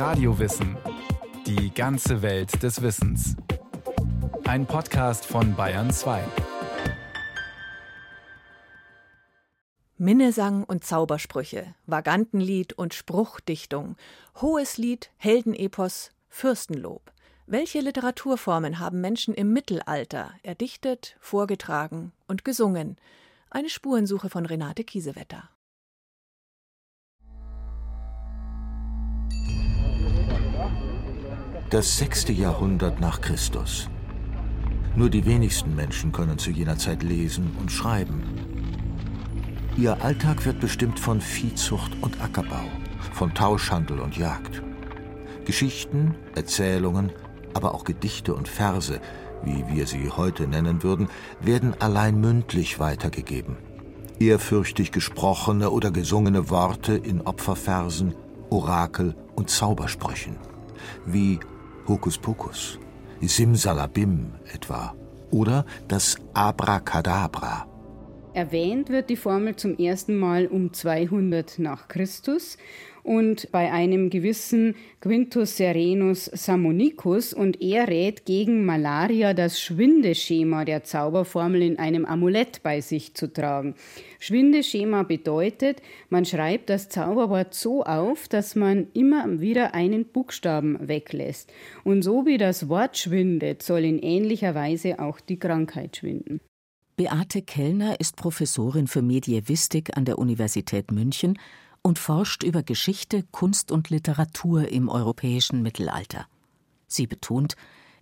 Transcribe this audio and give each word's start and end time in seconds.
Radiowissen. 0.00 0.78
Die 1.46 1.74
ganze 1.74 2.22
Welt 2.22 2.62
des 2.62 2.80
Wissens. 2.80 3.36
Ein 4.44 4.64
Podcast 4.64 5.26
von 5.26 5.54
Bayern 5.54 5.90
2. 5.90 6.24
Minnesang 9.98 10.64
und 10.64 10.84
Zaubersprüche, 10.84 11.74
Vagantenlied 11.84 12.72
und 12.72 12.94
Spruchdichtung, 12.94 13.96
Hoheslied, 14.40 15.10
Heldenepos, 15.18 16.12
Fürstenlob. 16.30 17.12
Welche 17.44 17.80
Literaturformen 17.80 18.78
haben 18.78 19.02
Menschen 19.02 19.34
im 19.34 19.52
Mittelalter 19.52 20.32
erdichtet, 20.42 21.18
vorgetragen 21.20 22.12
und 22.26 22.42
gesungen? 22.46 22.96
Eine 23.50 23.68
Spurensuche 23.68 24.30
von 24.30 24.46
Renate 24.46 24.82
Kiesewetter. 24.82 25.50
Das 31.70 31.98
sechste 31.98 32.32
Jahrhundert 32.32 32.98
nach 32.98 33.20
Christus. 33.20 33.88
Nur 34.96 35.08
die 35.08 35.24
wenigsten 35.24 35.76
Menschen 35.76 36.10
können 36.10 36.36
zu 36.36 36.50
jener 36.50 36.76
Zeit 36.76 37.04
lesen 37.04 37.56
und 37.60 37.70
schreiben. 37.70 38.24
Ihr 39.76 40.02
Alltag 40.02 40.44
wird 40.44 40.58
bestimmt 40.58 40.98
von 40.98 41.20
Viehzucht 41.20 41.92
und 42.02 42.20
Ackerbau, 42.20 42.64
von 43.12 43.32
Tauschhandel 43.34 44.00
und 44.00 44.16
Jagd. 44.16 44.64
Geschichten, 45.44 46.16
Erzählungen, 46.34 47.12
aber 47.54 47.72
auch 47.72 47.84
Gedichte 47.84 48.34
und 48.34 48.48
Verse, 48.48 49.00
wie 49.44 49.64
wir 49.68 49.86
sie 49.86 50.10
heute 50.10 50.48
nennen 50.48 50.82
würden, 50.82 51.08
werden 51.40 51.80
allein 51.80 52.20
mündlich 52.20 52.80
weitergegeben. 52.80 53.56
Ehrfürchtig 54.18 54.90
gesprochene 54.90 55.70
oder 55.70 55.92
gesungene 55.92 56.50
Worte 56.50 56.94
in 56.96 57.20
Opferversen, 57.20 58.16
Orakel 58.50 59.14
und 59.36 59.50
Zaubersprüchen, 59.50 60.36
wie 61.06 61.38
Hokuspokus, 61.88 62.78
Simsalabim 63.20 64.32
etwa 64.52 64.94
oder 65.30 65.64
das 65.88 66.16
Abracadabra. 66.34 67.66
Erwähnt 68.32 68.90
wird 68.90 69.10
die 69.10 69.16
Formel 69.16 69.56
zum 69.56 69.76
ersten 69.76 70.16
Mal 70.16 70.46
um 70.46 70.72
200 70.72 71.58
nach 71.58 71.88
Christus 71.88 72.58
und 73.02 73.50
bei 73.52 73.72
einem 73.72 74.10
gewissen 74.10 74.74
Quintus 75.00 75.56
Serenus 75.56 76.26
Samonicus 76.26 77.32
und 77.32 77.60
er 77.62 77.88
rät 77.88 78.24
gegen 78.26 78.64
Malaria 78.64 79.34
das 79.34 79.60
Schwindeschema 79.60 80.64
der 80.64 80.84
Zauberformel 80.84 81.62
in 81.62 81.78
einem 81.78 82.04
Amulett 82.04 82.62
bei 82.62 82.80
sich 82.80 83.14
zu 83.14 83.32
tragen. 83.32 83.74
Schwindeschema 84.18 85.02
bedeutet, 85.02 85.80
man 86.08 86.24
schreibt 86.24 86.70
das 86.70 86.88
Zauberwort 86.88 87.54
so 87.54 87.84
auf, 87.84 88.28
dass 88.28 88.54
man 88.54 88.88
immer 88.92 89.40
wieder 89.40 89.74
einen 89.74 90.04
Buchstaben 90.04 90.88
weglässt. 90.88 91.52
Und 91.84 92.02
so 92.02 92.26
wie 92.26 92.38
das 92.38 92.68
Wort 92.68 92.98
schwindet, 92.98 93.62
soll 93.62 93.84
in 93.84 93.98
ähnlicher 93.98 94.54
Weise 94.54 94.98
auch 94.98 95.20
die 95.20 95.38
Krankheit 95.38 95.96
schwinden. 95.96 96.40
Beate 96.96 97.40
Kellner 97.40 97.98
ist 97.98 98.16
Professorin 98.16 98.86
für 98.86 99.00
Medievistik 99.00 99.96
an 99.96 100.04
der 100.04 100.18
Universität 100.18 100.90
München 100.92 101.38
und 101.82 101.98
forscht 101.98 102.42
über 102.42 102.62
Geschichte, 102.62 103.24
Kunst 103.30 103.72
und 103.72 103.90
Literatur 103.90 104.68
im 104.68 104.88
europäischen 104.88 105.62
Mittelalter. 105.62 106.26
Sie 106.86 107.06
betont, 107.06 107.56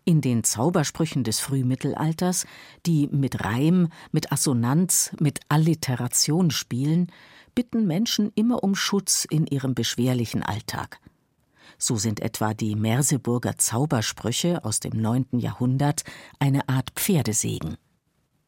in 0.04 0.22
den 0.22 0.42
Zaubersprüchen 0.42 1.22
des 1.22 1.38
Frühmittelalters, 1.38 2.46
die 2.86 3.08
mit 3.08 3.44
Reim, 3.44 3.88
mit 4.10 4.32
Assonanz, 4.32 5.12
mit 5.20 5.40
Alliteration 5.50 6.50
spielen, 6.50 7.12
bitten 7.54 7.86
Menschen 7.86 8.32
immer 8.34 8.64
um 8.64 8.74
Schutz 8.74 9.26
in 9.28 9.46
ihrem 9.46 9.74
beschwerlichen 9.74 10.42
Alltag. 10.42 11.00
So 11.76 11.96
sind 11.96 12.20
etwa 12.20 12.54
die 12.54 12.74
Merseburger 12.74 13.58
Zaubersprüche 13.58 14.64
aus 14.64 14.80
dem 14.80 15.00
9. 15.00 15.26
Jahrhundert 15.38 16.04
eine 16.38 16.68
Art 16.68 16.90
Pferdesegen. 16.94 17.76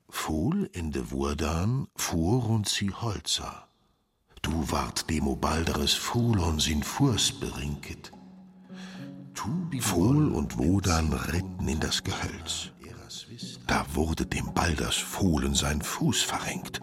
Fuhl 0.08 0.68
in 0.72 0.90
de 0.90 1.10
Wurdan 1.10 1.88
fuhr 1.94 2.48
und 2.48 2.68
sie 2.68 2.90
Holzer. 2.90 3.69
Du 4.50 4.72
ward 4.72 5.08
demo 5.08 5.36
balderes 5.36 5.94
Fulon 5.94 6.58
sin 6.58 6.82
Furs 6.82 7.30
berinket. 7.30 8.10
Fohl 9.80 10.32
und 10.32 10.58
Wodan 10.58 11.12
ritten 11.12 11.68
in 11.68 11.78
das 11.78 12.02
Gehölz. 12.02 12.72
Da 13.68 13.86
wurde 13.94 14.26
dem 14.26 14.52
Balders 14.52 14.96
Fohlen 14.96 15.54
sein 15.54 15.80
Fuß 15.80 16.22
verrenkt. 16.22 16.80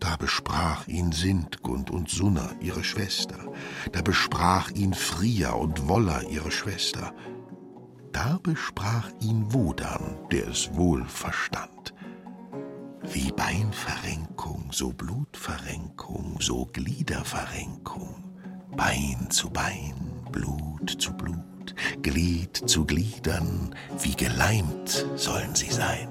Da 0.00 0.16
besprach 0.16 0.88
ihn 0.88 1.12
Sintgund 1.12 1.90
und 1.90 2.10
Sunna, 2.10 2.50
ihre 2.60 2.82
Schwester. 2.82 3.38
Da 3.92 4.02
besprach 4.02 4.70
ihn 4.72 4.92
Fria 4.92 5.52
und 5.52 5.88
Wolla, 5.88 6.22
ihre 6.22 6.50
Schwester. 6.50 7.14
Da 8.12 8.38
besprach 8.42 9.08
ihn 9.20 9.52
Wodan, 9.52 10.18
der 10.32 10.48
es 10.48 10.74
wohl 10.74 11.04
verstand. 11.04 11.94
Wie 13.12 13.32
Beinverrenkung, 13.32 14.68
so 14.70 14.90
Blutverrenkung, 14.90 16.38
so 16.40 16.68
Gliederverrenkung. 16.72 18.22
Bein 18.76 19.28
zu 19.30 19.50
Bein, 19.50 19.94
Blut 20.30 20.90
zu 21.00 21.12
Blut, 21.14 21.74
Glied 22.02 22.56
zu 22.56 22.84
Gliedern, 22.84 23.74
wie 24.00 24.14
geleimt 24.14 25.06
sollen 25.16 25.54
sie 25.56 25.70
sein. 25.70 26.08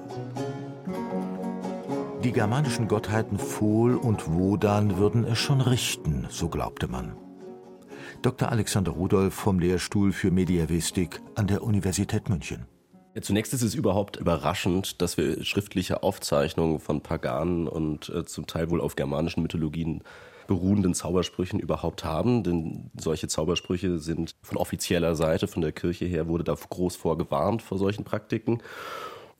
Die 2.23 2.33
germanischen 2.33 2.89
Gottheiten 2.89 3.39
Fohl 3.39 3.95
und 3.95 4.29
Wodan 4.29 4.97
würden 4.97 5.23
es 5.23 5.37
schon 5.37 5.61
richten, 5.61 6.27
so 6.29 6.49
glaubte 6.49 6.89
man. 6.89 7.15
Dr. 8.21 8.49
Alexander 8.49 8.91
Rudolph 8.91 9.33
vom 9.33 9.59
Lehrstuhl 9.59 10.11
für 10.11 10.31
Mediavistik 10.31 11.21
an 11.35 11.47
der 11.47 11.63
Universität 11.63 12.27
München. 12.27 12.65
Zunächst 13.21 13.53
ist 13.53 13.61
es 13.61 13.75
überhaupt 13.75 14.17
überraschend, 14.17 15.01
dass 15.01 15.17
wir 15.17 15.43
schriftliche 15.43 16.03
Aufzeichnungen 16.03 16.79
von 16.79 17.01
Paganen 17.01 17.67
und 17.67 18.09
äh, 18.09 18.25
zum 18.25 18.47
Teil 18.47 18.69
wohl 18.69 18.81
auf 18.81 18.95
germanischen 18.95 19.41
Mythologien 19.41 20.03
beruhenden 20.47 20.95
Zaubersprüchen 20.95 21.59
überhaupt 21.59 22.03
haben, 22.03 22.43
denn 22.43 22.89
solche 22.99 23.27
Zaubersprüche 23.27 23.99
sind 23.99 24.35
von 24.41 24.57
offizieller 24.57 25.15
Seite, 25.15 25.47
von 25.47 25.61
der 25.61 25.71
Kirche 25.71 26.05
her, 26.05 26.27
wurde 26.27 26.43
da 26.43 26.55
groß 26.55 26.95
vorgewarnt 26.95 27.61
vor 27.61 27.77
solchen 27.77 28.03
Praktiken. 28.03 28.63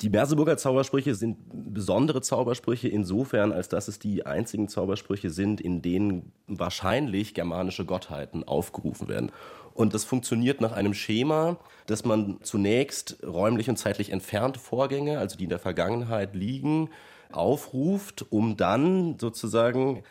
Die 0.02 0.10
Merseburger 0.10 0.56
Zaubersprüche 0.56 1.16
sind 1.16 1.38
besondere 1.52 2.22
Zaubersprüche 2.22 2.88
insofern, 2.88 3.52
als 3.52 3.68
dass 3.68 3.90
es 3.90 4.00
die 4.00 4.26
einzigen 4.26 4.70
Zaubersprüche 4.70 5.30
sind, 5.30 5.60
in 5.60 5.82
denen 5.82 6.32
wahrscheinlich 6.48 7.34
germanische 7.34 7.86
Gottheiten 7.86 8.46
aufgerufen 8.46 9.10
werden. 9.10 9.32
Und 9.74 9.94
das 9.94 10.04
funktioniert 10.04 10.62
nach 10.62 10.72
einem 10.72 10.94
Schema, 10.94 11.58
dass 11.86 12.06
man 12.06 12.40
zunächst 12.44 13.18
räumlich 13.24 13.70
und 13.70 13.78
zeitlich 13.78 14.12
entfernte 14.12 14.60
Vorgänge, 14.60 15.20
also 15.20 15.38
die 15.38 15.46
in 15.46 15.50
der 15.50 15.60
Vergangenheit 15.60 16.36
liegen, 16.36 16.90
aufruft, 17.32 18.26
um 18.30 18.58
dann 18.58 19.18
sozusagen 19.20 20.04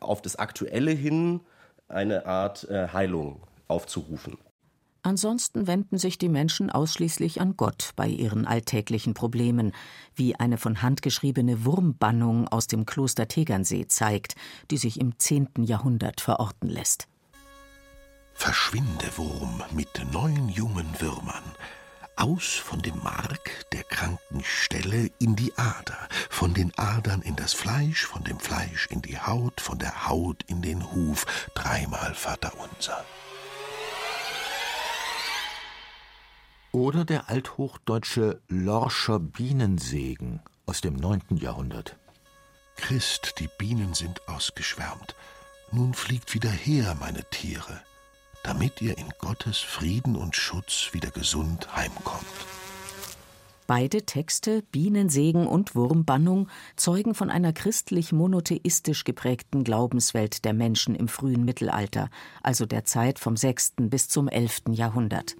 auf 0.00 0.22
das 0.22 0.36
Aktuelle 0.36 0.90
hin 0.90 1.40
eine 1.88 2.26
Art 2.26 2.68
äh, 2.68 2.88
Heilung 2.88 3.42
aufzurufen. 3.68 4.38
Ansonsten 5.02 5.66
wenden 5.66 5.98
sich 5.98 6.16
die 6.16 6.30
Menschen 6.30 6.70
ausschließlich 6.70 7.38
an 7.38 7.58
Gott 7.58 7.90
bei 7.94 8.08
ihren 8.08 8.46
alltäglichen 8.46 9.12
Problemen, 9.12 9.72
wie 10.14 10.34
eine 10.34 10.56
von 10.56 10.80
Hand 10.80 11.02
geschriebene 11.02 11.66
Wurmbannung 11.66 12.48
aus 12.48 12.68
dem 12.68 12.86
Kloster 12.86 13.28
Tegernsee 13.28 13.86
zeigt, 13.86 14.34
die 14.70 14.78
sich 14.78 14.98
im 14.98 15.18
10. 15.18 15.48
Jahrhundert 15.58 16.22
verorten 16.22 16.70
lässt. 16.70 17.06
Verschwinde, 18.34 19.16
Wurm, 19.16 19.62
mit 19.70 19.88
neun 20.12 20.48
jungen 20.48 21.00
Würmern, 21.00 21.44
aus 22.16 22.54
von 22.54 22.82
dem 22.82 22.98
Mark 23.02 23.64
der 23.72 23.84
kranken 23.84 24.44
Stelle 24.44 25.10
in 25.18 25.34
die 25.36 25.56
Ader, 25.56 26.08
von 26.28 26.52
den 26.52 26.72
Adern 26.76 27.22
in 27.22 27.36
das 27.36 27.54
Fleisch, 27.54 28.04
von 28.04 28.22
dem 28.24 28.38
Fleisch 28.38 28.88
in 28.88 29.00
die 29.02 29.18
Haut, 29.18 29.60
von 29.60 29.78
der 29.78 30.08
Haut 30.08 30.42
in 30.48 30.62
den 30.62 30.92
Huf, 30.92 31.24
dreimal 31.54 32.14
Vater 32.14 32.52
unser. 32.58 33.04
Oder 36.72 37.04
der 37.04 37.30
althochdeutsche 37.30 38.42
Lorscher 38.48 39.20
Bienensegen 39.20 40.42
aus 40.66 40.80
dem 40.80 40.96
9. 40.96 41.36
Jahrhundert. 41.36 41.96
Christ, 42.76 43.36
die 43.38 43.48
Bienen 43.58 43.94
sind 43.94 44.28
ausgeschwärmt. 44.28 45.14
Nun 45.70 45.94
fliegt 45.94 46.34
wieder 46.34 46.50
her, 46.50 46.96
meine 46.98 47.22
Tiere 47.30 47.80
damit 48.44 48.80
ihr 48.80 48.96
in 48.96 49.08
Gottes 49.18 49.58
Frieden 49.58 50.14
und 50.14 50.36
Schutz 50.36 50.90
wieder 50.92 51.10
gesund 51.10 51.74
heimkommt. 51.74 52.24
Beide 53.66 54.02
Texte, 54.02 54.62
Bienensegen 54.70 55.46
und 55.46 55.74
Wurmbannung, 55.74 56.48
zeugen 56.76 57.14
von 57.14 57.30
einer 57.30 57.54
christlich-monotheistisch 57.54 59.04
geprägten 59.04 59.64
Glaubenswelt 59.64 60.44
der 60.44 60.52
Menschen 60.52 60.94
im 60.94 61.08
frühen 61.08 61.46
Mittelalter, 61.46 62.10
also 62.42 62.66
der 62.66 62.84
Zeit 62.84 63.18
vom 63.18 63.38
6. 63.38 63.72
bis 63.88 64.08
zum 64.08 64.28
11. 64.28 64.64
Jahrhundert. 64.72 65.36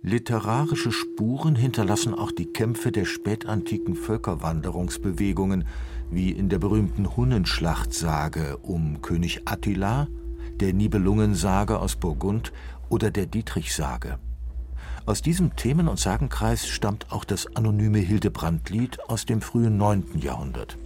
Literarische 0.00 0.92
Spuren 0.92 1.56
hinterlassen 1.56 2.14
auch 2.14 2.32
die 2.32 2.46
Kämpfe 2.46 2.90
der 2.90 3.04
spätantiken 3.04 3.94
Völkerwanderungsbewegungen, 3.94 5.66
wie 6.10 6.30
in 6.30 6.48
der 6.48 6.58
berühmten 6.58 7.16
Hunnenschlachtsage 7.16 8.56
um 8.58 9.02
König 9.02 9.42
Attila 9.44 10.08
der 10.60 10.72
Nibelungensage 10.72 11.78
aus 11.78 11.96
Burgund 11.96 12.52
oder 12.88 13.10
der 13.10 13.26
Dietrichsage. 13.26 14.18
Aus 15.06 15.22
diesem 15.22 15.56
Themen- 15.56 15.88
und 15.88 15.98
Sagenkreis 15.98 16.68
stammt 16.68 17.10
auch 17.10 17.24
das 17.24 17.56
anonyme 17.56 17.98
Hildebrandlied 17.98 19.00
aus 19.08 19.24
dem 19.24 19.40
frühen 19.40 19.78
9. 19.78 20.18
Jahrhundert. 20.20 20.76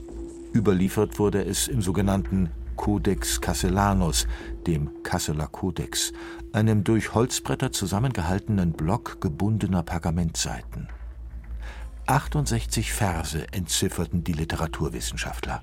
Überliefert 0.55 1.19
wurde 1.19 1.45
es 1.45 1.67
im 1.67 1.83
sogenannten 1.83 2.51
Codex 2.77 3.41
Cassellanus, 3.41 4.27
dem 4.67 5.03
Kasseler 5.03 5.47
Kodex, 5.47 6.13
einem 6.53 6.85
durch 6.85 7.15
Holzbretter 7.15 7.73
zusammengehaltenen 7.73 8.73
Block 8.73 9.21
gebundener 9.21 9.83
Pergamentseiten. 9.83 10.89
68 12.07 12.93
Verse 12.93 13.47
entzifferten 13.53 14.25
die 14.25 14.33
Literaturwissenschaftler. 14.33 15.63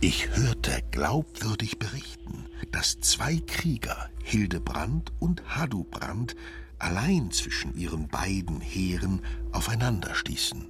Ich 0.00 0.36
hörte 0.36 0.82
glaubwürdig 0.90 1.78
berichten, 1.78 2.46
dass 2.70 3.00
zwei 3.00 3.36
Krieger, 3.46 4.08
Hildebrand 4.22 5.12
und 5.18 5.42
Hadubrand, 5.56 6.36
allein 6.78 7.30
zwischen 7.30 7.76
ihren 7.76 8.08
beiden 8.08 8.60
Heeren 8.60 9.22
aufeinander 9.52 10.14
stießen. 10.14 10.66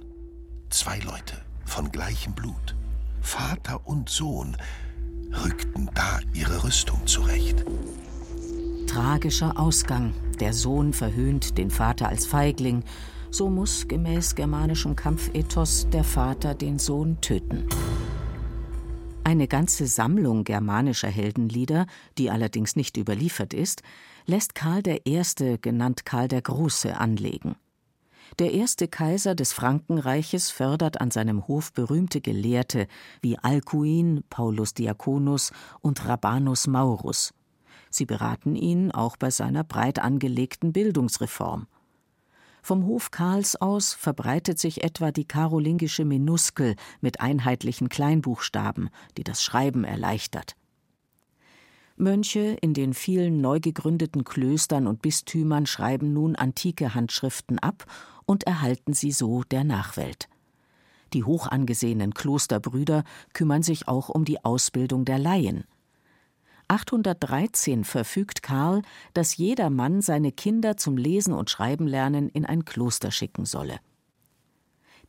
Zwei 0.69 0.99
Leute 0.99 1.37
von 1.65 1.91
gleichem 1.91 2.33
Blut, 2.33 2.75
Vater 3.21 3.87
und 3.87 4.09
Sohn, 4.09 4.57
rückten 5.43 5.89
da 5.93 6.19
ihre 6.33 6.63
Rüstung 6.63 7.05
zurecht. 7.07 7.63
Tragischer 8.87 9.59
Ausgang. 9.59 10.13
Der 10.39 10.53
Sohn 10.53 10.93
verhöhnt 10.93 11.57
den 11.57 11.71
Vater 11.71 12.09
als 12.09 12.25
Feigling. 12.25 12.83
So 13.31 13.49
muss 13.49 13.87
gemäß 13.87 14.35
germanischem 14.35 14.95
Kampfethos 14.95 15.87
der 15.91 16.03
Vater 16.03 16.53
den 16.53 16.77
Sohn 16.77 17.19
töten. 17.21 17.67
Eine 19.25 19.47
ganze 19.47 19.87
Sammlung 19.87 20.43
germanischer 20.43 21.07
Heldenlieder, 21.07 21.87
die 22.17 22.29
allerdings 22.29 22.75
nicht 22.75 22.97
überliefert 22.97 23.53
ist, 23.53 23.81
lässt 24.25 24.53
Karl 24.53 24.83
I., 24.85 25.21
genannt 25.61 26.05
Karl 26.05 26.27
der 26.27 26.41
Große, 26.41 26.97
anlegen. 26.97 27.55
Der 28.39 28.51
erste 28.51 28.87
Kaiser 28.87 29.33
des 29.33 29.53
Frankenreiches 29.53 30.49
fördert 30.49 30.99
an 30.99 31.09
seinem 31.09 31.47
Hof 31.47 31.71
berühmte 31.71 32.19
Gelehrte 32.19 32.87
wie 33.21 33.37
Alcuin, 33.37 34.23
Paulus 34.29 34.73
Diaconus 34.73 35.51
und 35.81 36.05
Rabanus 36.05 36.67
Maurus. 36.67 37.33
Sie 37.89 38.05
beraten 38.05 38.55
ihn 38.55 38.91
auch 38.91 39.17
bei 39.17 39.29
seiner 39.29 39.63
breit 39.63 39.99
angelegten 39.99 40.73
Bildungsreform. 40.73 41.67
Vom 42.65 42.85
Hof 42.85 43.11
Karls 43.11 43.57
aus 43.57 43.93
verbreitet 43.93 44.57
sich 44.57 44.85
etwa 44.85 45.11
die 45.11 45.25
karolingische 45.25 46.05
Minuskel 46.05 46.77
mit 47.01 47.19
einheitlichen 47.19 47.89
Kleinbuchstaben, 47.89 48.89
die 49.17 49.25
das 49.25 49.43
Schreiben 49.43 49.83
erleichtert. 49.83 50.55
Mönche 51.97 52.57
in 52.61 52.73
den 52.73 52.93
vielen 52.93 53.41
neu 53.41 53.59
gegründeten 53.59 54.23
Klöstern 54.23 54.87
und 54.87 55.01
Bistümern 55.01 55.65
schreiben 55.65 56.13
nun 56.13 56.37
antike 56.37 56.95
Handschriften 56.95 57.59
ab 57.59 57.85
und 58.25 58.45
erhalten 58.45 58.93
sie 58.93 59.11
so 59.11 59.43
der 59.43 59.65
Nachwelt. 59.65 60.29
Die 61.11 61.25
hoch 61.25 61.47
angesehenen 61.47 62.13
Klosterbrüder 62.13 63.03
kümmern 63.33 63.61
sich 63.61 63.89
auch 63.89 64.07
um 64.07 64.23
die 64.23 64.43
Ausbildung 64.43 65.03
der 65.03 65.19
Laien. 65.19 65.65
813 66.67 67.83
verfügt 67.83 68.43
Karl, 68.43 68.81
dass 69.13 69.37
jeder 69.37 69.69
Mann 69.69 70.01
seine 70.01 70.31
Kinder 70.31 70.77
zum 70.77 70.97
Lesen 70.97 71.33
und 71.33 71.49
Schreiben 71.49 71.87
lernen 71.87 72.29
in 72.29 72.45
ein 72.45 72.65
Kloster 72.65 73.11
schicken 73.11 73.45
solle. 73.45 73.79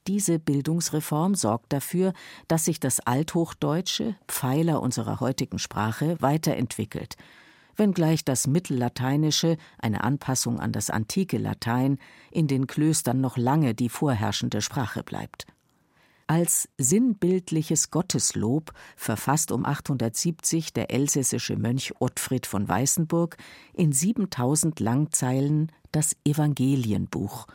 Diese 0.06 0.38
Bildungsreform 0.38 1.34
sorgt 1.34 1.72
dafür, 1.72 2.12
dass 2.46 2.66
sich 2.66 2.78
das 2.78 3.00
Althochdeutsche, 3.00 4.16
Pfeiler 4.28 4.82
unserer 4.82 5.20
heutigen 5.20 5.58
Sprache, 5.58 6.16
weiterentwickelt, 6.20 7.16
wenngleich 7.76 8.24
das 8.24 8.46
Mittellateinische, 8.46 9.56
eine 9.78 10.04
Anpassung 10.04 10.60
an 10.60 10.72
das 10.72 10.90
antike 10.90 11.38
Latein, 11.38 11.98
in 12.30 12.48
den 12.48 12.66
Klöstern 12.66 13.20
noch 13.20 13.38
lange 13.38 13.74
die 13.74 13.88
vorherrschende 13.88 14.60
Sprache 14.60 15.02
bleibt. 15.02 15.46
Als 16.26 16.70
sinnbildliches 16.78 17.90
Gotteslob 17.90 18.72
verfasst 18.96 19.52
um 19.52 19.66
870 19.66 20.72
der 20.72 20.90
elsässische 20.90 21.56
Mönch 21.56 21.92
Ottfried 22.00 22.46
von 22.46 22.66
Weißenburg 22.66 23.36
in 23.74 23.92
7000 23.92 24.80
Langzeilen 24.80 25.70
das 25.92 26.16
Evangelienbuch. 26.24 27.46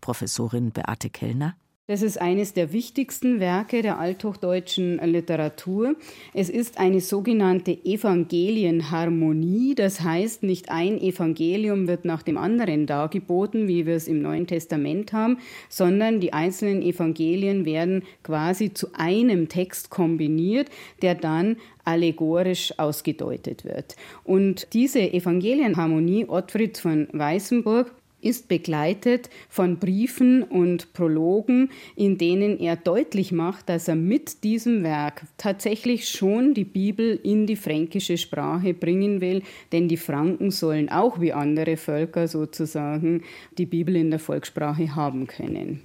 Professorin 0.00 0.70
Beate 0.70 1.10
Kellner 1.10 1.56
das 1.88 2.00
ist 2.00 2.20
eines 2.20 2.54
der 2.54 2.72
wichtigsten 2.72 3.40
Werke 3.40 3.82
der 3.82 3.98
althochdeutschen 3.98 5.00
Literatur. 5.04 5.96
Es 6.32 6.48
ist 6.48 6.78
eine 6.78 7.00
sogenannte 7.00 7.72
Evangelienharmonie. 7.72 9.74
Das 9.74 10.00
heißt, 10.00 10.44
nicht 10.44 10.70
ein 10.70 10.98
Evangelium 10.98 11.88
wird 11.88 12.04
nach 12.04 12.22
dem 12.22 12.38
anderen 12.38 12.86
dargeboten, 12.86 13.66
wie 13.66 13.84
wir 13.84 13.96
es 13.96 14.06
im 14.06 14.22
Neuen 14.22 14.46
Testament 14.46 15.12
haben, 15.12 15.38
sondern 15.68 16.20
die 16.20 16.32
einzelnen 16.32 16.82
Evangelien 16.82 17.64
werden 17.64 18.04
quasi 18.22 18.72
zu 18.72 18.94
einem 18.94 19.48
Text 19.48 19.90
kombiniert, 19.90 20.68
der 21.02 21.16
dann 21.16 21.56
allegorisch 21.84 22.78
ausgedeutet 22.78 23.64
wird. 23.64 23.96
Und 24.22 24.72
diese 24.72 25.12
Evangelienharmonie 25.12 26.26
Ottfried 26.28 26.78
von 26.78 27.08
Weißenburg 27.12 27.92
ist 28.22 28.48
begleitet 28.48 29.28
von 29.48 29.78
Briefen 29.78 30.42
und 30.42 30.92
Prologen, 30.92 31.70
in 31.96 32.16
denen 32.16 32.58
er 32.58 32.76
deutlich 32.76 33.32
macht, 33.32 33.68
dass 33.68 33.88
er 33.88 33.96
mit 33.96 34.44
diesem 34.44 34.82
Werk 34.84 35.26
tatsächlich 35.36 36.08
schon 36.08 36.54
die 36.54 36.64
Bibel 36.64 37.18
in 37.22 37.46
die 37.46 37.56
fränkische 37.56 38.16
Sprache 38.16 38.74
bringen 38.74 39.20
will, 39.20 39.42
denn 39.72 39.88
die 39.88 39.96
Franken 39.96 40.50
sollen 40.50 40.88
auch 40.88 41.20
wie 41.20 41.32
andere 41.32 41.76
Völker 41.76 42.28
sozusagen 42.28 43.22
die 43.58 43.66
Bibel 43.66 43.96
in 43.96 44.10
der 44.10 44.20
Volkssprache 44.20 44.94
haben 44.94 45.26
können. 45.26 45.82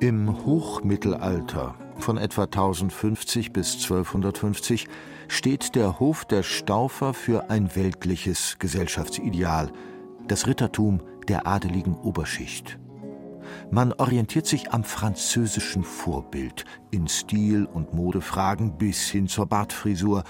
Im 0.00 0.46
Hochmittelalter 0.46 1.74
von 1.98 2.16
etwa 2.16 2.44
1050 2.44 3.52
bis 3.52 3.74
1250 3.74 4.86
steht 5.26 5.74
der 5.74 5.98
Hof 5.98 6.24
der 6.24 6.42
Staufer 6.42 7.12
für 7.12 7.50
ein 7.50 7.74
weltliches 7.74 8.56
Gesellschaftsideal– 8.58 9.70
das 10.28 10.46
Rittertum 10.46 11.00
der 11.26 11.46
adeligen 11.46 11.94
Oberschicht. 11.94 12.78
Man 13.70 13.92
orientiert 13.92 14.46
sich 14.46 14.72
am 14.72 14.84
französischen 14.84 15.82
Vorbild 15.82 16.64
in 16.90 17.08
Stil- 17.08 17.66
und 17.66 17.94
Modefragen 17.94 18.78
bis 18.78 19.08
hin 19.08 19.28
zur 19.28 19.46
Bartfrisur, 19.46 20.24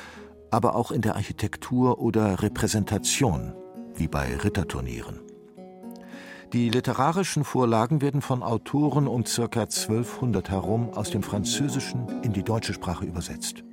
aber 0.51 0.75
auch 0.75 0.91
in 0.91 1.03
der 1.03 1.17
Architektur 1.17 2.01
oder 2.01 2.43
Repräsentation, 2.43 3.55
wie 3.95 4.09
bei 4.09 4.37
Ritterturnieren. 4.37 5.21
Die 6.53 6.71
literarischen 6.71 7.45
Vorlagen 7.45 8.01
werden 8.01 8.23
von 8.23 8.43
Autoren 8.43 9.07
um 9.07 9.25
ca. 9.25 9.43
1200 9.45 10.49
herum 10.49 10.91
aus 10.95 11.11
dem 11.11 11.23
Französischen 11.23 12.23
in 12.23 12.33
die 12.33 12.43
deutsche 12.43 12.73
Sprache 12.73 13.05
übersetzt. 13.05 13.65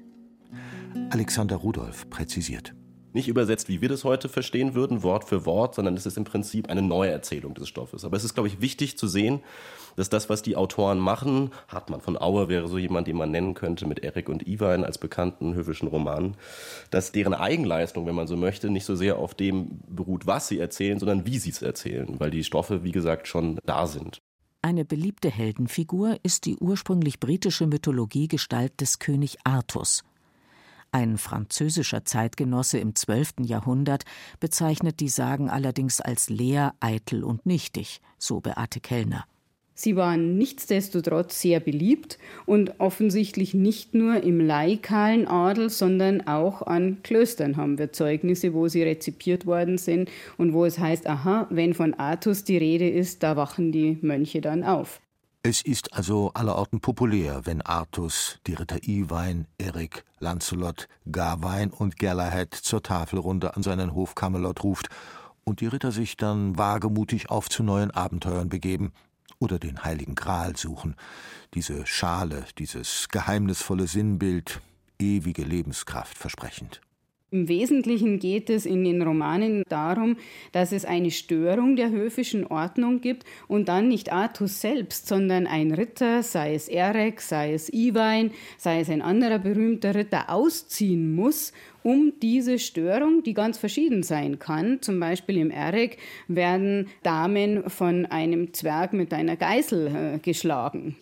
Alexander 1.10 1.56
Rudolph 1.56 2.10
präzisiert 2.10 2.76
nicht 3.16 3.28
übersetzt, 3.28 3.70
wie 3.70 3.82
wir 3.82 3.90
das 3.90 4.04
heute 4.04 4.30
verstehen 4.30 4.76
würden, 4.76 5.02
Wort 5.02 5.24
für 5.24 5.46
Wort, 5.46 5.74
sondern 5.74 5.96
es 5.96 6.06
ist 6.06 6.18
im 6.18 6.26
Prinzip 6.26 6.70
eine 6.70 6.82
Neuerzählung 6.82 7.54
des 7.54 7.68
Stoffes. 7.68 8.06
Aber 8.06 8.16
es 8.18 8.24
ist, 8.24 8.36
glaube 8.36 8.48
ich, 8.48 8.62
wichtig 8.62 8.98
zu 8.98 9.08
sehen, 9.08 9.42
dass 9.96 10.10
das, 10.10 10.30
was 10.30 10.42
die 10.42 10.56
Autoren 10.56 11.00
machen, 11.00 11.52
Hartmann 11.70 12.02
von 12.02 12.18
Auer 12.18 12.50
wäre 12.50 12.68
so 12.68 12.78
jemand, 12.78 13.08
den 13.08 13.16
man 13.16 13.32
nennen 13.32 13.54
könnte 13.54 13.88
mit 13.88 14.04
Erik 14.04 14.30
und 14.30 14.46
Iwein 14.46 14.84
als 14.84 14.98
bekannten 14.98 15.56
höfischen 15.56 15.88
Romanen, 15.88 16.36
dass 16.92 17.14
deren 17.14 17.34
Eigenleistung, 17.34 18.06
wenn 18.06 18.16
man 18.16 18.28
so 18.28 18.36
möchte, 18.36 18.70
nicht 18.70 18.86
so 18.86 18.96
sehr 18.96 19.18
auf 19.18 19.34
dem 19.34 19.80
beruht, 19.88 20.28
was 20.28 20.50
sie 20.50 20.60
erzählen, 20.60 21.00
sondern 21.00 21.26
wie 21.26 21.40
sie 21.40 21.50
es 21.52 21.62
erzählen, 21.62 22.20
weil 22.20 22.32
die 22.32 22.44
Stoffe, 22.44 22.84
wie 22.84 22.92
gesagt, 22.92 23.28
schon 23.28 23.60
da 23.66 23.88
sind. 23.88 24.20
Eine 24.62 24.84
beliebte 24.84 25.30
Heldenfigur 25.30 26.18
ist 26.24 26.46
die 26.46 26.58
ursprünglich 26.58 27.20
britische 27.20 27.68
Mythologiegestalt 27.68 28.82
des 28.82 29.00
König 29.00 29.38
Artus. 29.44 30.04
Ein 30.92 31.18
französischer 31.18 32.06
Zeitgenosse 32.06 32.78
im 32.78 32.96
12. 32.96 33.34
Jahrhundert 33.42 34.04
bezeichnet 34.40 35.00
die 35.00 35.10
Sagen 35.10 35.50
allerdings 35.50 36.02
als 36.02 36.30
leer, 36.30 36.74
eitel 36.80 37.24
und 37.24 37.46
nichtig, 37.46 38.02
so 38.18 38.40
Beate 38.40 38.80
Kellner. 38.80 39.26
Sie 39.78 39.98
waren 39.98 40.38
nichtsdestotrotz 40.38 41.42
sehr 41.42 41.60
beliebt 41.60 42.18
und 42.46 42.80
offensichtlich 42.80 43.54
nicht 43.54 43.94
nur 43.94 44.24
im 44.24 44.40
laikalen 44.40 45.28
Adel, 45.28 45.70
sondern 45.70 46.26
auch 46.28 46.62
an 46.62 47.04
Klöstern 47.04 47.58
haben 47.58 47.78
wir 47.78 47.92
Zeugnisse, 47.92 48.54
wo 48.54 48.70
sie 48.70 48.84
rezipiert 48.84 49.46
worden 49.46 49.78
sind 49.78 50.10
und 50.38 50.54
wo 50.54 50.64
es 50.64 50.80
heißt, 50.80 51.08
aha, 51.08 51.48
wenn 51.50 51.74
von 51.74 51.94
Artus 51.94 52.46
die 52.46 52.58
Rede 52.58 52.90
ist, 52.90 53.22
da 53.22 53.36
wachen 53.36 53.74
die 53.74 53.98
Mönche 54.02 54.40
dann 54.40 54.64
auf. 54.64 55.02
Es 55.48 55.62
ist 55.62 55.94
also 55.94 56.32
allerorten 56.34 56.82
populär, 56.82 57.42
wenn 57.44 57.62
Artus, 57.62 58.40
die 58.48 58.56
Ritter 58.56 58.82
Iwein, 58.82 59.46
Erik, 59.60 60.04
Lancelot, 60.18 60.88
Gawain 61.12 61.70
und 61.70 62.00
Galahad 62.00 62.56
zur 62.56 62.82
Tafelrunde 62.82 63.56
an 63.56 63.62
seinen 63.62 63.94
Hof 63.94 64.16
Camelot 64.16 64.64
ruft 64.64 64.90
und 65.44 65.62
die 65.62 65.68
Ritter 65.68 65.92
sich 65.92 66.18
dann 66.18 66.58
wagemutig 66.58 67.30
auf 67.30 67.48
zu 67.48 67.62
neuen 67.62 67.92
Abenteuern 67.92 68.50
begeben 68.50 68.92
oder 69.38 69.60
den 69.60 69.84
heiligen 69.84 70.16
Gral 70.16 70.58
suchen, 70.58 70.96
diese 71.54 71.86
Schale, 71.86 72.46
dieses 72.58 73.08
geheimnisvolle 73.10 73.86
Sinnbild, 73.86 74.62
ewige 74.98 75.44
Lebenskraft 75.44 76.18
versprechend. 76.18 76.82
Im 77.32 77.50
Wesentlichen 77.50 78.20
geht 78.20 78.52
es 78.52 78.68
in 78.68 78.84
den 78.84 79.02
Romanen 79.02 79.64
darum, 79.68 80.18
dass 80.52 80.72
es 80.72 80.86
eine 80.86 81.10
Störung 81.10 81.76
der 81.76 81.90
höfischen 81.90 82.46
Ordnung 82.46 83.02
gibt 83.02 83.26
und 83.48 83.68
dann 83.68 83.88
nicht 83.88 84.12
Artus 84.12 84.62
selbst, 84.62 85.08
sondern 85.08 85.48
ein 85.48 85.72
Ritter, 85.72 86.22
sei 86.22 86.54
es 86.54 86.68
Erek, 86.68 87.20
sei 87.22 87.54
es 87.54 87.74
Iwein, 87.74 88.30
sei 88.58 88.82
es 88.82 88.92
ein 88.92 89.02
anderer 89.02 89.40
berühmter 89.40 89.96
Ritter, 89.96 90.30
ausziehen 90.30 91.16
muss, 91.16 91.52
um 91.86 92.14
diese 92.20 92.58
Störung, 92.58 93.22
die 93.22 93.36
ganz 93.36 93.60
verschieden 93.60 94.02
sein 94.02 94.40
kann, 94.40 94.82
zum 94.82 95.00
Beispiel 95.00 95.38
im 95.38 95.52
Erek 95.52 95.98
werden 96.28 96.88
Damen 97.04 97.70
von 97.70 98.08
einem 98.08 98.54
Zwerg 98.54 98.94
mit 98.94 99.14
einer 99.14 99.36
Geißel 99.36 99.88
äh, 100.16 100.20
geschlagen. 100.20 100.96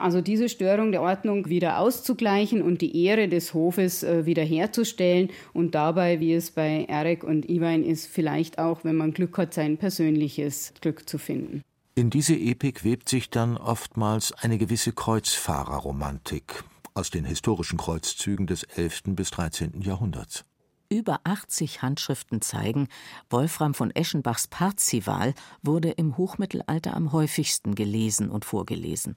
Also 0.00 0.22
diese 0.22 0.48
Störung 0.48 0.92
der 0.92 1.02
Ordnung 1.02 1.48
wieder 1.48 1.78
auszugleichen 1.78 2.62
und 2.62 2.80
die 2.80 3.04
Ehre 3.04 3.28
des 3.28 3.52
Hofes 3.52 4.02
äh, 4.02 4.24
wiederherzustellen 4.24 5.28
und 5.52 5.74
dabei, 5.74 6.20
wie 6.20 6.32
es 6.32 6.50
bei 6.50 6.86
Erek 6.88 7.22
und 7.22 7.48
Iwein 7.50 7.84
ist, 7.84 8.06
vielleicht 8.06 8.58
auch, 8.58 8.82
wenn 8.82 8.96
man 8.96 9.12
Glück 9.12 9.36
hat, 9.36 9.52
sein 9.52 9.76
persönliches 9.76 10.72
Glück 10.80 11.06
zu 11.06 11.18
finden. 11.18 11.62
In 11.94 12.08
diese 12.08 12.34
Epik 12.34 12.82
webt 12.82 13.10
sich 13.10 13.28
dann 13.28 13.58
oftmals 13.58 14.32
eine 14.32 14.56
gewisse 14.56 14.92
Kreuzfahrerromantik 14.92 16.64
aus 16.94 17.10
den 17.10 17.26
historischen 17.26 17.76
Kreuzzügen 17.76 18.46
des 18.46 18.62
11. 18.62 19.02
bis 19.08 19.30
13. 19.32 19.82
Jahrhunderts. 19.82 20.46
Über 20.88 21.20
80 21.24 21.82
Handschriften 21.82 22.40
zeigen, 22.40 22.88
Wolfram 23.28 23.74
von 23.74 23.90
Eschenbachs 23.94 24.48
Parzival 24.48 25.34
wurde 25.62 25.90
im 25.90 26.16
Hochmittelalter 26.16 26.96
am 26.96 27.12
häufigsten 27.12 27.74
gelesen 27.74 28.30
und 28.30 28.44
vorgelesen. 28.44 29.16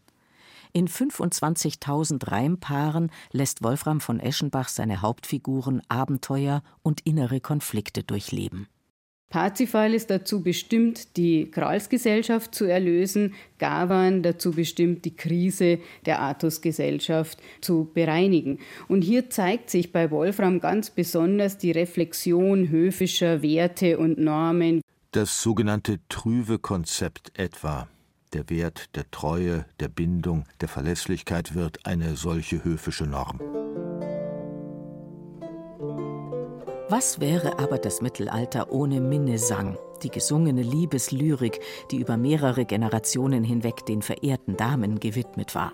In 0.75 0.87
25.000 0.87 2.31
Reimpaaren 2.31 3.11
lässt 3.31 3.63
Wolfram 3.63 4.01
von 4.01 4.19
Eschenbach 4.19 4.69
seine 4.69 5.03
Hauptfiguren 5.03 5.83
Abenteuer 5.87 6.63
und 6.81 7.01
innere 7.01 7.39
Konflikte 7.39 8.01
durchleben. 8.01 8.67
Parzifal 9.29 9.93
ist 9.93 10.09
dazu 10.09 10.41
bestimmt, 10.41 11.15
die 11.15 11.49
Gralsgesellschaft 11.51 12.55
zu 12.55 12.65
erlösen, 12.65 13.35
Gavan 13.59 14.23
dazu 14.23 14.51
bestimmt, 14.51 15.05
die 15.05 15.15
Krise 15.15 15.79
der 16.07 16.19
Artusgesellschaft 16.19 17.39
zu 17.61 17.91
bereinigen. 17.93 18.57
Und 18.87 19.03
hier 19.03 19.29
zeigt 19.29 19.69
sich 19.69 19.91
bei 19.91 20.09
Wolfram 20.09 20.59
ganz 20.59 20.89
besonders 20.89 21.59
die 21.59 21.71
Reflexion 21.71 22.69
höfischer 22.69 23.43
Werte 23.43 23.99
und 23.99 24.17
Normen. 24.17 24.81
Das 25.11 25.41
sogenannte 25.41 25.99
Trüve-Konzept 26.09 27.37
etwa, 27.37 27.87
der 28.33 28.49
Wert 28.49 28.95
der 28.95 29.09
Treue, 29.11 29.65
der 29.79 29.87
Bindung, 29.87 30.45
der 30.61 30.67
Verlässlichkeit 30.67 31.55
wird 31.55 31.85
eine 31.85 32.15
solche 32.15 32.63
höfische 32.63 33.05
Norm. 33.05 33.39
Was 36.89 37.19
wäre 37.19 37.59
aber 37.59 37.77
das 37.77 38.01
Mittelalter 38.01 38.71
ohne 38.71 39.01
Minnesang, 39.01 39.77
die 40.03 40.09
gesungene 40.09 40.61
Liebeslyrik, 40.61 41.59
die 41.91 41.97
über 41.97 42.17
mehrere 42.17 42.65
Generationen 42.65 43.43
hinweg 43.43 43.85
den 43.85 44.01
verehrten 44.01 44.57
Damen 44.57 44.99
gewidmet 44.99 45.55
war? 45.55 45.73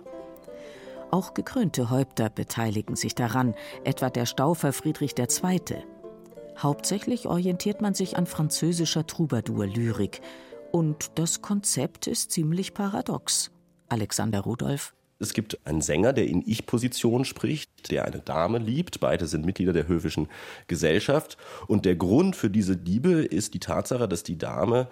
Auch 1.11 1.33
gekrönte 1.33 1.89
Häupter 1.89 2.29
beteiligen 2.29 2.95
sich 2.95 3.15
daran, 3.15 3.55
etwa 3.83 4.09
der 4.09 4.25
Staufer 4.25 4.71
Friedrich 4.71 5.15
II. 5.17 5.83
Hauptsächlich 6.57 7.27
orientiert 7.27 7.81
man 7.81 7.93
sich 7.93 8.15
an 8.15 8.25
französischer 8.25 9.07
Troubadour-Lyrik. 9.07 10.21
Und 10.71 11.11
das 11.15 11.41
Konzept 11.41 12.07
ist 12.07 12.31
ziemlich 12.31 12.73
paradox. 12.73 13.51
Alexander 13.89 14.41
Rudolph 14.41 14.93
es 15.21 15.33
gibt 15.33 15.59
einen 15.65 15.81
Sänger, 15.81 16.13
der 16.13 16.27
in 16.27 16.43
Ich-Position 16.45 17.25
spricht, 17.25 17.91
der 17.91 18.05
eine 18.05 18.19
Dame 18.19 18.57
liebt. 18.57 19.01
Beide 19.01 19.27
sind 19.27 19.45
Mitglieder 19.45 19.73
der 19.73 19.89
höfischen 19.89 20.29
Gesellschaft. 20.67 21.37
Und 21.67 21.83
der 21.83 21.97
Grund 21.97 22.37
für 22.37 22.49
diese 22.49 22.71
Liebe 22.71 23.23
ist 23.25 23.53
die 23.53 23.59
Tatsache, 23.59 24.07
dass 24.07 24.23
die 24.23 24.37
Dame 24.37 24.87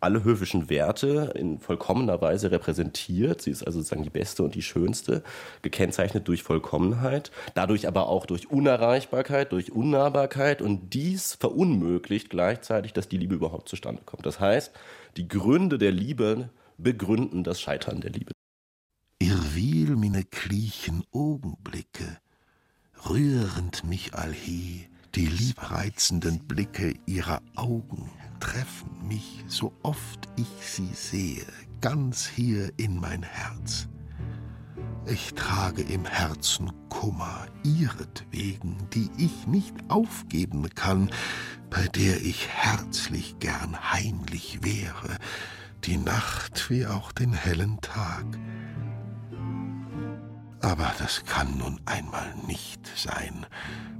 alle 0.00 0.24
höfischen 0.24 0.70
Werte 0.70 1.32
in 1.34 1.58
vollkommener 1.58 2.20
Weise 2.20 2.50
repräsentiert. 2.50 3.42
Sie 3.42 3.50
ist 3.50 3.62
also 3.62 3.80
sozusagen 3.80 4.02
die 4.02 4.10
beste 4.10 4.42
und 4.42 4.54
die 4.54 4.62
schönste, 4.62 5.22
gekennzeichnet 5.62 6.26
durch 6.26 6.42
Vollkommenheit, 6.42 7.30
dadurch 7.54 7.86
aber 7.86 8.08
auch 8.08 8.26
durch 8.26 8.50
Unerreichbarkeit, 8.50 9.52
durch 9.52 9.72
Unnahbarkeit 9.72 10.62
und 10.62 10.94
dies 10.94 11.34
verunmöglicht 11.34 12.30
gleichzeitig, 12.30 12.92
dass 12.92 13.08
die 13.08 13.18
Liebe 13.18 13.34
überhaupt 13.34 13.68
zustande 13.68 14.02
kommt. 14.04 14.24
Das 14.24 14.40
heißt, 14.40 14.72
die 15.16 15.28
Gründe 15.28 15.78
der 15.78 15.92
Liebe 15.92 16.50
begründen 16.78 17.44
das 17.44 17.60
Scheitern 17.60 18.00
der 18.00 18.10
Liebe. 18.10 18.32
Irrwil 19.18 19.96
mine 19.96 20.24
klichen 20.24 21.04
Augenblicke, 21.12 22.18
rührend 23.08 23.84
mich 23.84 24.14
allhe, 24.14 24.86
die 25.14 25.26
liebreizenden 25.26 26.46
Blicke 26.46 26.94
ihrer 27.06 27.42
Augen 27.56 28.10
treffen 28.40 29.06
mich, 29.06 29.44
so 29.46 29.72
oft 29.82 30.28
ich 30.36 30.48
sie 30.66 30.92
sehe, 30.94 31.44
ganz 31.80 32.26
hier 32.26 32.72
in 32.78 32.96
mein 32.96 33.22
Herz. 33.22 33.88
Ich 35.06 35.34
trage 35.34 35.82
im 35.82 36.04
Herzen 36.04 36.70
Kummer 36.88 37.46
ihretwegen, 37.64 38.76
die 38.92 39.10
ich 39.16 39.46
nicht 39.46 39.74
aufgeben 39.88 40.68
kann, 40.74 41.10
bei 41.70 41.88
der 41.88 42.20
ich 42.20 42.48
herzlich 42.48 43.38
gern 43.38 43.92
heimlich 43.92 44.60
wäre, 44.62 45.16
die 45.84 45.96
Nacht 45.96 46.68
wie 46.70 46.86
auch 46.86 47.12
den 47.12 47.32
hellen 47.32 47.80
Tag. 47.80 48.24
Aber 50.60 50.92
das 50.98 51.24
kann 51.24 51.56
nun 51.56 51.80
einmal 51.86 52.34
nicht 52.46 52.86
sein. 52.94 53.46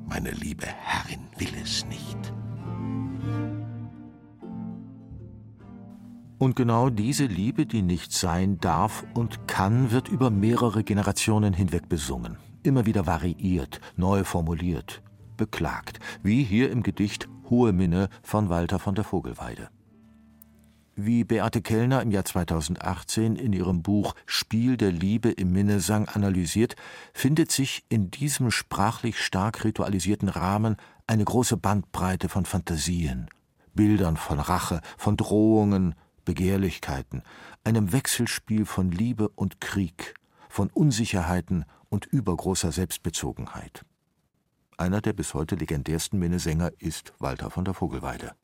Meine 0.07 0.31
liebe 0.31 0.67
Herrin 0.67 1.27
will 1.39 1.55
es 1.63 1.87
nicht. 1.87 2.35
Und 6.41 6.57
genau 6.57 6.89
diese 6.89 7.27
Liebe, 7.27 7.67
die 7.67 7.83
nicht 7.83 8.15
sein 8.15 8.59
darf 8.61 9.05
und 9.13 9.47
kann, 9.47 9.91
wird 9.91 10.09
über 10.09 10.31
mehrere 10.31 10.83
Generationen 10.83 11.53
hinweg 11.53 11.91
besungen, 11.91 12.39
immer 12.63 12.87
wieder 12.87 13.07
variiert, 13.07 13.79
neu 13.97 14.25
formuliert, 14.25 15.03
beklagt, 15.37 16.01
wie 16.23 16.43
hier 16.43 16.71
im 16.71 16.83
Gedicht 16.83 17.29
Hohe 17.51 17.75
Minne 17.75 18.09
von 18.23 18.49
Walter 18.49 18.79
von 18.79 18.95
der 18.95 19.05
Vogelweide. 19.05 19.69
Wie 20.97 21.25
Beate 21.25 21.61
Kellner 21.61 22.01
im 22.01 22.11
Jahr 22.11 22.25
2018 22.25 23.37
in 23.37 23.53
ihrem 23.53 23.83
Buch 23.83 24.15
Spiel 24.25 24.79
der 24.79 24.93
Liebe 24.93 25.29
im 25.29 25.53
Minnesang 25.53 26.09
analysiert, 26.09 26.75
findet 27.13 27.53
sich 27.53 27.85
in 27.91 28.11
diesem 28.11 28.51
sprachlich 28.51 29.19
stark 29.19 29.63
ritualisierten 29.63 30.31
Rahmen 30.31 30.77
eine 31.07 31.25
große 31.25 31.59
Bandbreite 31.59 32.31
von 32.31 32.47
Fantasien, 32.47 33.29
Bildern 33.75 34.17
von 34.17 34.41
Rache, 34.41 34.81
von 34.97 35.19
Drohungen, 35.19 35.95
Begehrlichkeiten, 36.31 37.25
einem 37.65 37.91
Wechselspiel 37.91 38.65
von 38.65 38.93
Liebe 38.93 39.31
und 39.31 39.61
Krieg, 39.61 40.15
von 40.49 40.71
Unsicherheiten 40.71 41.65
und 41.89 42.07
übergroßer 42.07 42.71
Selbstbezogenheit. 42.71 43.85
Einer 44.77 45.01
der 45.01 45.13
bis 45.13 45.35
heute 45.35 45.57
legendärsten 45.57 46.21
Minnesänger 46.21 46.71
ist 46.79 47.15
Walter 47.19 47.51
von 47.51 47.65
der 47.65 47.75
Vogelweide. 47.75 48.37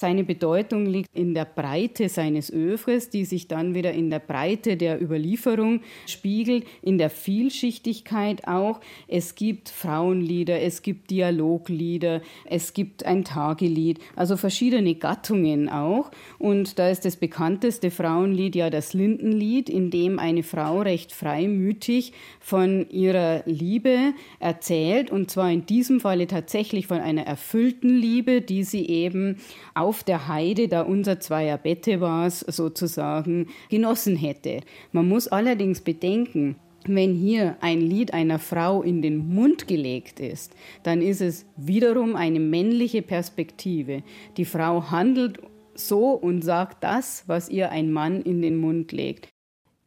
Seine 0.00 0.24
Bedeutung 0.24 0.86
liegt 0.86 1.16
in 1.16 1.34
der 1.34 1.44
Breite 1.44 2.08
seines 2.08 2.52
Övres, 2.52 3.10
die 3.10 3.24
sich 3.24 3.46
dann 3.46 3.76
wieder 3.76 3.92
in 3.92 4.10
der 4.10 4.18
Breite 4.18 4.76
der 4.76 5.00
Überlieferung 5.00 5.82
spiegelt, 6.08 6.66
in 6.82 6.98
der 6.98 7.10
Vielschichtigkeit 7.10 8.48
auch. 8.48 8.80
Es 9.06 9.36
gibt 9.36 9.68
Frauenlieder, 9.68 10.60
es 10.60 10.82
gibt 10.82 11.10
Dialoglieder, 11.10 12.22
es 12.44 12.72
gibt 12.72 13.06
ein 13.06 13.24
Tagelied, 13.24 14.00
also 14.16 14.36
verschiedene 14.36 14.96
Gattungen 14.96 15.68
auch. 15.68 16.10
Und 16.40 16.80
da 16.80 16.88
ist 16.88 17.04
das 17.04 17.14
bekannteste 17.14 17.92
Frauenlied 17.92 18.56
ja 18.56 18.70
das 18.70 18.94
Lindenlied, 18.94 19.70
in 19.70 19.92
dem 19.92 20.18
eine 20.18 20.42
Frau 20.42 20.80
recht 20.80 21.12
freimütig 21.12 22.12
von 22.40 22.90
ihrer 22.90 23.44
Liebe 23.46 24.12
erzählt, 24.40 25.12
und 25.12 25.30
zwar 25.30 25.52
in 25.52 25.66
diesem 25.66 26.00
Falle 26.00 26.26
tatsächlich 26.26 26.88
von 26.88 26.98
einer 26.98 27.22
erfüllten 27.28 27.96
Liebe, 27.96 28.40
die 28.40 28.64
sie 28.64 28.88
eben 28.88 29.36
auf 29.84 30.02
der 30.02 30.28
Heide, 30.28 30.66
da 30.68 30.80
unser 30.80 31.20
zweier 31.20 31.58
Bette 31.58 32.00
war, 32.00 32.30
sozusagen 32.30 33.48
genossen 33.68 34.16
hätte. 34.16 34.60
Man 34.92 35.08
muss 35.08 35.28
allerdings 35.28 35.82
bedenken, 35.82 36.56
wenn 36.86 37.14
hier 37.14 37.56
ein 37.60 37.80
Lied 37.80 38.14
einer 38.14 38.38
Frau 38.38 38.82
in 38.82 39.02
den 39.02 39.18
Mund 39.34 39.68
gelegt 39.68 40.20
ist, 40.20 40.54
dann 40.82 41.02
ist 41.02 41.20
es 41.20 41.46
wiederum 41.56 42.16
eine 42.16 42.40
männliche 42.40 43.02
Perspektive. 43.02 44.02
Die 44.36 44.44
Frau 44.44 44.90
handelt 44.90 45.38
so 45.74 46.10
und 46.12 46.42
sagt 46.42 46.82
das, 46.82 47.24
was 47.26 47.48
ihr 47.48 47.70
ein 47.70 47.92
Mann 47.92 48.22
in 48.22 48.40
den 48.40 48.56
Mund 48.56 48.92
legt. 48.92 49.33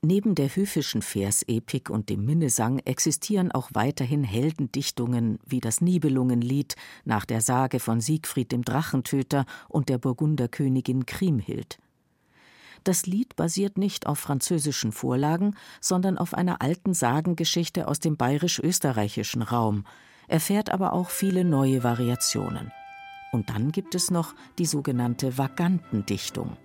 Neben 0.04 0.36
der 0.36 0.56
höfischen 0.56 1.02
Versepik 1.02 1.90
und 1.90 2.10
dem 2.10 2.24
Minnesang 2.24 2.80
existieren 2.80 3.52
auch 3.52 3.70
weiterhin 3.74 4.24
Heldendichtungen 4.24 5.40
wie 5.46 5.60
das 5.60 5.82
Nibelungenlied 5.82 6.76
nach 7.04 7.26
der 7.26 7.42
Sage 7.42 7.80
von 7.80 8.00
Siegfried 8.00 8.52
dem 8.52 8.64
Drachentöter 8.64 9.46
und 9.68 9.90
der 9.90 9.98
Burgunderkönigin 9.98 11.08
Kriemhild. 11.08 11.80
Das 12.84 13.08
Lied 13.08 13.36
basiert 13.36 13.78
nicht 13.78 14.06
auf 14.06 14.20
französischen 14.20 14.92
Vorlagen, 14.92 15.56
sondern 15.82 16.18
auf 16.18 16.36
einer 16.36 16.62
alten 16.62 16.94
Sagengeschichte 16.94 17.88
aus 17.88 18.00
dem 18.00 18.18
bayerisch-österreichischen 18.18 19.42
Raum. 19.42 19.84
erfährt 20.30 20.70
aber 20.70 20.94
auch 20.94 21.10
viele 21.10 21.44
neue 21.44 21.84
Variationen. 21.84 22.72
Und 23.32 23.50
dann 23.50 23.72
gibt 23.72 23.96
es 23.96 24.12
noch 24.12 24.36
die 24.58 24.66
sogenannte 24.66 25.38
Vagantendichtung. 25.38 26.58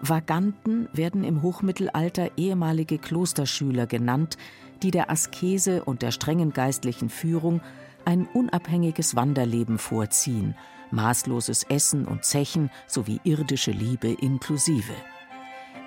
Vaganten 0.00 0.88
werden 0.92 1.24
im 1.24 1.42
Hochmittelalter 1.42 2.30
ehemalige 2.36 2.98
Klosterschüler 2.98 3.86
genannt, 3.86 4.36
die 4.82 4.90
der 4.90 5.10
Askese 5.10 5.84
und 5.84 6.02
der 6.02 6.12
strengen 6.12 6.52
geistlichen 6.52 7.08
Führung 7.08 7.60
ein 8.04 8.26
unabhängiges 8.32 9.16
Wanderleben 9.16 9.78
vorziehen, 9.78 10.54
maßloses 10.90 11.64
Essen 11.64 12.06
und 12.06 12.24
Zechen 12.24 12.70
sowie 12.86 13.20
irdische 13.24 13.72
Liebe 13.72 14.08
inklusive. 14.08 14.94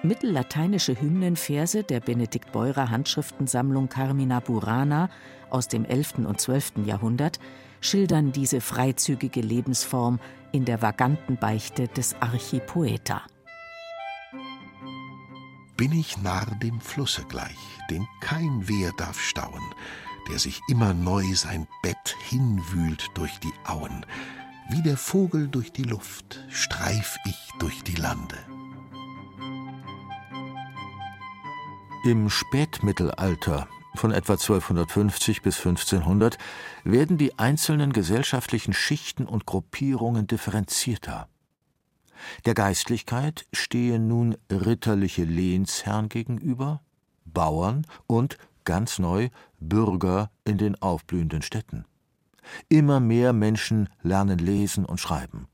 Mittellateinische 0.03 0.99
Hymnenverse 0.99 1.83
der 1.83 1.99
Benedikt-Beurer 1.99 2.89
Handschriftensammlung 2.89 3.87
Carmina 3.87 4.39
Burana 4.39 5.09
aus 5.49 5.67
dem 5.67 5.85
11. 5.85 6.25
und 6.25 6.41
12. 6.41 6.85
Jahrhundert 6.85 7.39
schildern 7.81 8.31
diese 8.31 8.61
freizügige 8.61 9.41
Lebensform 9.41 10.19
in 10.51 10.65
der 10.65 10.81
vaganten 10.81 11.37
Beichte 11.37 11.87
des 11.87 12.15
Archipoeta. 12.19 13.21
Bin 15.81 15.93
ich 15.93 16.21
Narr 16.21 16.45
dem 16.61 16.79
Flusse 16.79 17.23
gleich, 17.27 17.57
den 17.89 18.07
kein 18.19 18.67
Wehr 18.69 18.91
darf 18.97 19.19
stauen, 19.19 19.63
der 20.29 20.37
sich 20.37 20.61
immer 20.69 20.93
neu 20.93 21.33
sein 21.33 21.67
Bett 21.81 22.15
hinwühlt 22.29 23.07
durch 23.15 23.39
die 23.39 23.51
Auen, 23.65 24.05
wie 24.69 24.83
der 24.83 24.95
Vogel 24.95 25.47
durch 25.47 25.71
die 25.71 25.81
Luft 25.81 26.45
streif 26.51 27.17
ich 27.25 27.49
durch 27.57 27.81
die 27.81 27.95
Lande. 27.95 28.37
Im 32.05 32.29
Spätmittelalter 32.29 33.67
von 33.95 34.11
etwa 34.11 34.33
1250 34.33 35.41
bis 35.41 35.57
1500 35.57 36.37
werden 36.83 37.17
die 37.17 37.39
einzelnen 37.39 37.91
gesellschaftlichen 37.91 38.73
Schichten 38.73 39.25
und 39.25 39.47
Gruppierungen 39.47 40.27
differenzierter. 40.27 41.27
Der 42.45 42.53
Geistlichkeit 42.53 43.45
stehen 43.53 44.07
nun 44.07 44.37
ritterliche 44.51 45.23
Lehnsherren 45.23 46.09
gegenüber, 46.09 46.81
Bauern 47.25 47.85
und, 48.07 48.37
ganz 48.63 48.99
neu, 48.99 49.29
Bürger 49.59 50.31
in 50.43 50.57
den 50.57 50.81
aufblühenden 50.81 51.41
Städten. 51.41 51.85
Immer 52.69 52.99
mehr 52.99 53.33
Menschen 53.33 53.89
lernen 54.01 54.39
lesen 54.39 54.85
und 54.85 54.99
schreiben. 54.99 55.47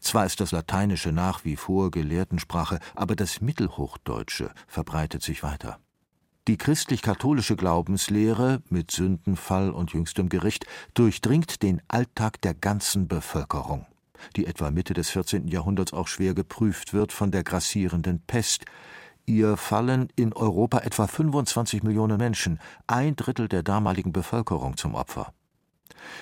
Zwar 0.00 0.26
ist 0.26 0.40
das 0.40 0.52
Lateinische 0.52 1.12
nach 1.12 1.44
wie 1.44 1.56
vor 1.56 1.90
Gelehrtensprache, 1.90 2.80
aber 2.94 3.16
das 3.16 3.40
Mittelhochdeutsche 3.40 4.50
verbreitet 4.66 5.22
sich 5.22 5.42
weiter. 5.42 5.78
Die 6.48 6.56
christlich-katholische 6.56 7.54
Glaubenslehre 7.54 8.62
mit 8.70 8.90
Sündenfall 8.90 9.70
und 9.70 9.92
jüngstem 9.92 10.28
Gericht 10.28 10.66
durchdringt 10.94 11.62
den 11.62 11.82
Alltag 11.86 12.40
der 12.40 12.54
ganzen 12.54 13.06
Bevölkerung, 13.08 13.86
die 14.36 14.46
etwa 14.46 14.70
Mitte 14.70 14.94
des 14.94 15.10
14. 15.10 15.48
Jahrhunderts 15.48 15.92
auch 15.92 16.08
schwer 16.08 16.34
geprüft 16.34 16.92
wird 16.92 17.12
von 17.12 17.30
der 17.30 17.44
grassierenden 17.44 18.20
Pest. 18.20 18.64
Ihr 19.26 19.56
fallen 19.56 20.08
in 20.16 20.32
Europa 20.32 20.78
etwa 20.78 21.06
25 21.06 21.82
Millionen 21.82 22.18
Menschen, 22.18 22.58
ein 22.86 23.16
Drittel 23.16 23.48
der 23.48 23.62
damaligen 23.62 24.12
Bevölkerung, 24.12 24.76
zum 24.76 24.94
Opfer. 24.94 25.32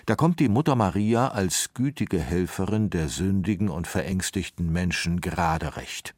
Da 0.06 0.16
kommt 0.16 0.40
die 0.40 0.48
Mutter 0.48 0.74
Maria 0.74 1.28
als 1.28 1.74
gütige 1.74 2.20
Helferin 2.20 2.90
der 2.90 3.08
sündigen 3.08 3.68
und 3.68 3.86
verängstigten 3.86 4.72
Menschen 4.72 5.20
gerade 5.20 5.76
recht. 5.76 6.14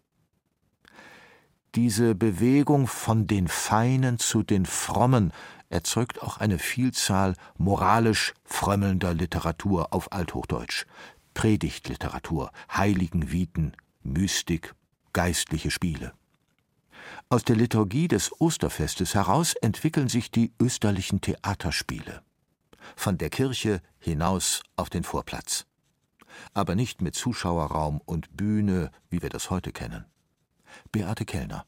Diese 1.76 2.16
Bewegung 2.16 2.88
von 2.88 3.28
den 3.28 3.46
Feinen 3.46 4.18
zu 4.18 4.42
den 4.42 4.66
Frommen 4.66 5.32
erzeugt 5.68 6.20
auch 6.20 6.38
eine 6.38 6.58
Vielzahl 6.58 7.34
moralisch 7.58 8.34
frömmelnder 8.44 9.14
Literatur 9.14 9.92
auf 9.92 10.12
Althochdeutsch. 10.12 10.87
Predigtliteratur, 11.34 12.50
Heiligenviten, 12.75 13.76
Mystik, 14.02 14.75
geistliche 15.12 15.71
Spiele. 15.71 16.12
Aus 17.28 17.45
der 17.45 17.56
Liturgie 17.56 18.08
des 18.08 18.40
Osterfestes 18.40 19.14
heraus 19.14 19.54
entwickeln 19.54 20.08
sich 20.08 20.30
die 20.30 20.52
österlichen 20.60 21.21
Theaterspiele 21.21 22.23
von 22.97 23.19
der 23.19 23.30
Kirche 23.30 23.80
hinaus 23.99 24.62
auf 24.76 24.90
den 24.90 25.04
Vorplatz. 25.04 25.66
Aber 26.54 26.75
nicht 26.75 27.02
mit 27.02 27.14
Zuschauerraum 27.14 28.00
und 28.04 28.36
Bühne, 28.36 28.90
wie 29.08 29.23
wir 29.23 29.30
das 29.30 29.50
heute 29.50 29.73
kennen. 29.73 30.04
Beate 30.93 31.25
Kellner. 31.25 31.66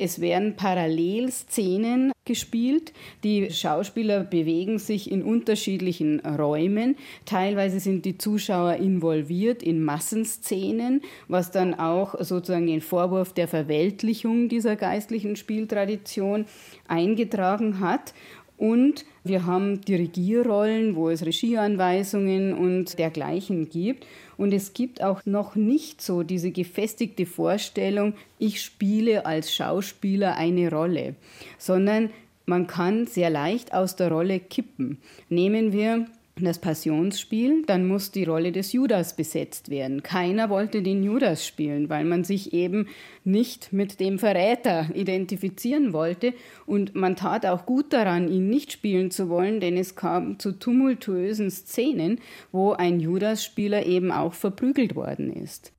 Es 0.00 0.22
werden 0.22 0.56
Parallelszenen 0.56 2.12
gespielt. 2.24 2.94
Die 3.22 3.50
Schauspieler 3.50 4.24
bewegen 4.24 4.78
sich 4.78 5.10
in 5.10 5.22
unterschiedlichen 5.22 6.20
Räumen. 6.20 6.96
Teilweise 7.26 7.80
sind 7.80 8.06
die 8.06 8.16
Zuschauer 8.16 8.76
involviert 8.76 9.62
in 9.62 9.84
Massenszenen, 9.84 11.02
was 11.28 11.50
dann 11.50 11.74
auch 11.74 12.14
sozusagen 12.18 12.66
den 12.66 12.80
Vorwurf 12.80 13.34
der 13.34 13.46
Verweltlichung 13.46 14.48
dieser 14.48 14.74
geistlichen 14.74 15.36
Spieltradition 15.36 16.46
eingetragen 16.88 17.80
hat. 17.80 18.14
Und 18.60 19.06
wir 19.24 19.46
haben 19.46 19.80
Dirigierrollen, 19.80 20.94
wo 20.94 21.08
es 21.08 21.24
Regieanweisungen 21.24 22.52
und 22.52 22.98
dergleichen 22.98 23.70
gibt. 23.70 24.06
Und 24.36 24.52
es 24.52 24.74
gibt 24.74 25.02
auch 25.02 25.24
noch 25.24 25.56
nicht 25.56 26.02
so 26.02 26.22
diese 26.22 26.50
gefestigte 26.50 27.24
Vorstellung, 27.24 28.12
ich 28.38 28.60
spiele 28.60 29.24
als 29.24 29.54
Schauspieler 29.54 30.36
eine 30.36 30.70
Rolle, 30.70 31.14
sondern 31.56 32.10
man 32.44 32.66
kann 32.66 33.06
sehr 33.06 33.30
leicht 33.30 33.72
aus 33.72 33.96
der 33.96 34.12
Rolle 34.12 34.38
kippen. 34.40 34.98
Nehmen 35.30 35.72
wir 35.72 36.04
das 36.44 36.58
Passionsspiel, 36.58 37.64
dann 37.66 37.86
muss 37.86 38.10
die 38.10 38.24
Rolle 38.24 38.52
des 38.52 38.72
Judas 38.72 39.16
besetzt 39.16 39.70
werden. 39.70 40.02
Keiner 40.02 40.50
wollte 40.50 40.82
den 40.82 41.02
Judas 41.02 41.46
spielen, 41.46 41.88
weil 41.88 42.04
man 42.04 42.24
sich 42.24 42.52
eben 42.52 42.88
nicht 43.24 43.72
mit 43.72 44.00
dem 44.00 44.18
Verräter 44.18 44.88
identifizieren 44.94 45.92
wollte. 45.92 46.34
Und 46.66 46.94
man 46.94 47.16
tat 47.16 47.46
auch 47.46 47.66
gut 47.66 47.92
daran, 47.92 48.28
ihn 48.28 48.48
nicht 48.48 48.72
spielen 48.72 49.10
zu 49.10 49.28
wollen, 49.28 49.60
denn 49.60 49.76
es 49.76 49.96
kam 49.96 50.38
zu 50.38 50.52
tumultuösen 50.52 51.50
Szenen, 51.50 52.20
wo 52.52 52.72
ein 52.72 53.00
Judas-Spieler 53.00 53.86
eben 53.86 54.12
auch 54.12 54.34
verprügelt 54.34 54.96
worden 54.96 55.32
ist. 55.32 55.72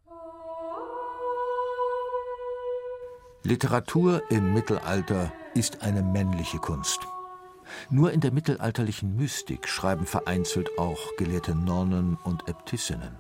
Literatur 3.44 4.22
im 4.30 4.54
Mittelalter 4.54 5.34
ist 5.56 5.82
eine 5.82 6.04
männliche 6.04 6.58
Kunst. 6.58 7.00
Nur 7.90 8.12
in 8.12 8.20
der 8.20 8.32
mittelalterlichen 8.32 9.16
Mystik 9.16 9.68
schreiben 9.68 10.06
vereinzelt 10.06 10.78
auch 10.78 11.16
gelehrte 11.18 11.56
Nonnen 11.56 12.18
und 12.24 12.48
Äbtissinnen. 12.48 13.20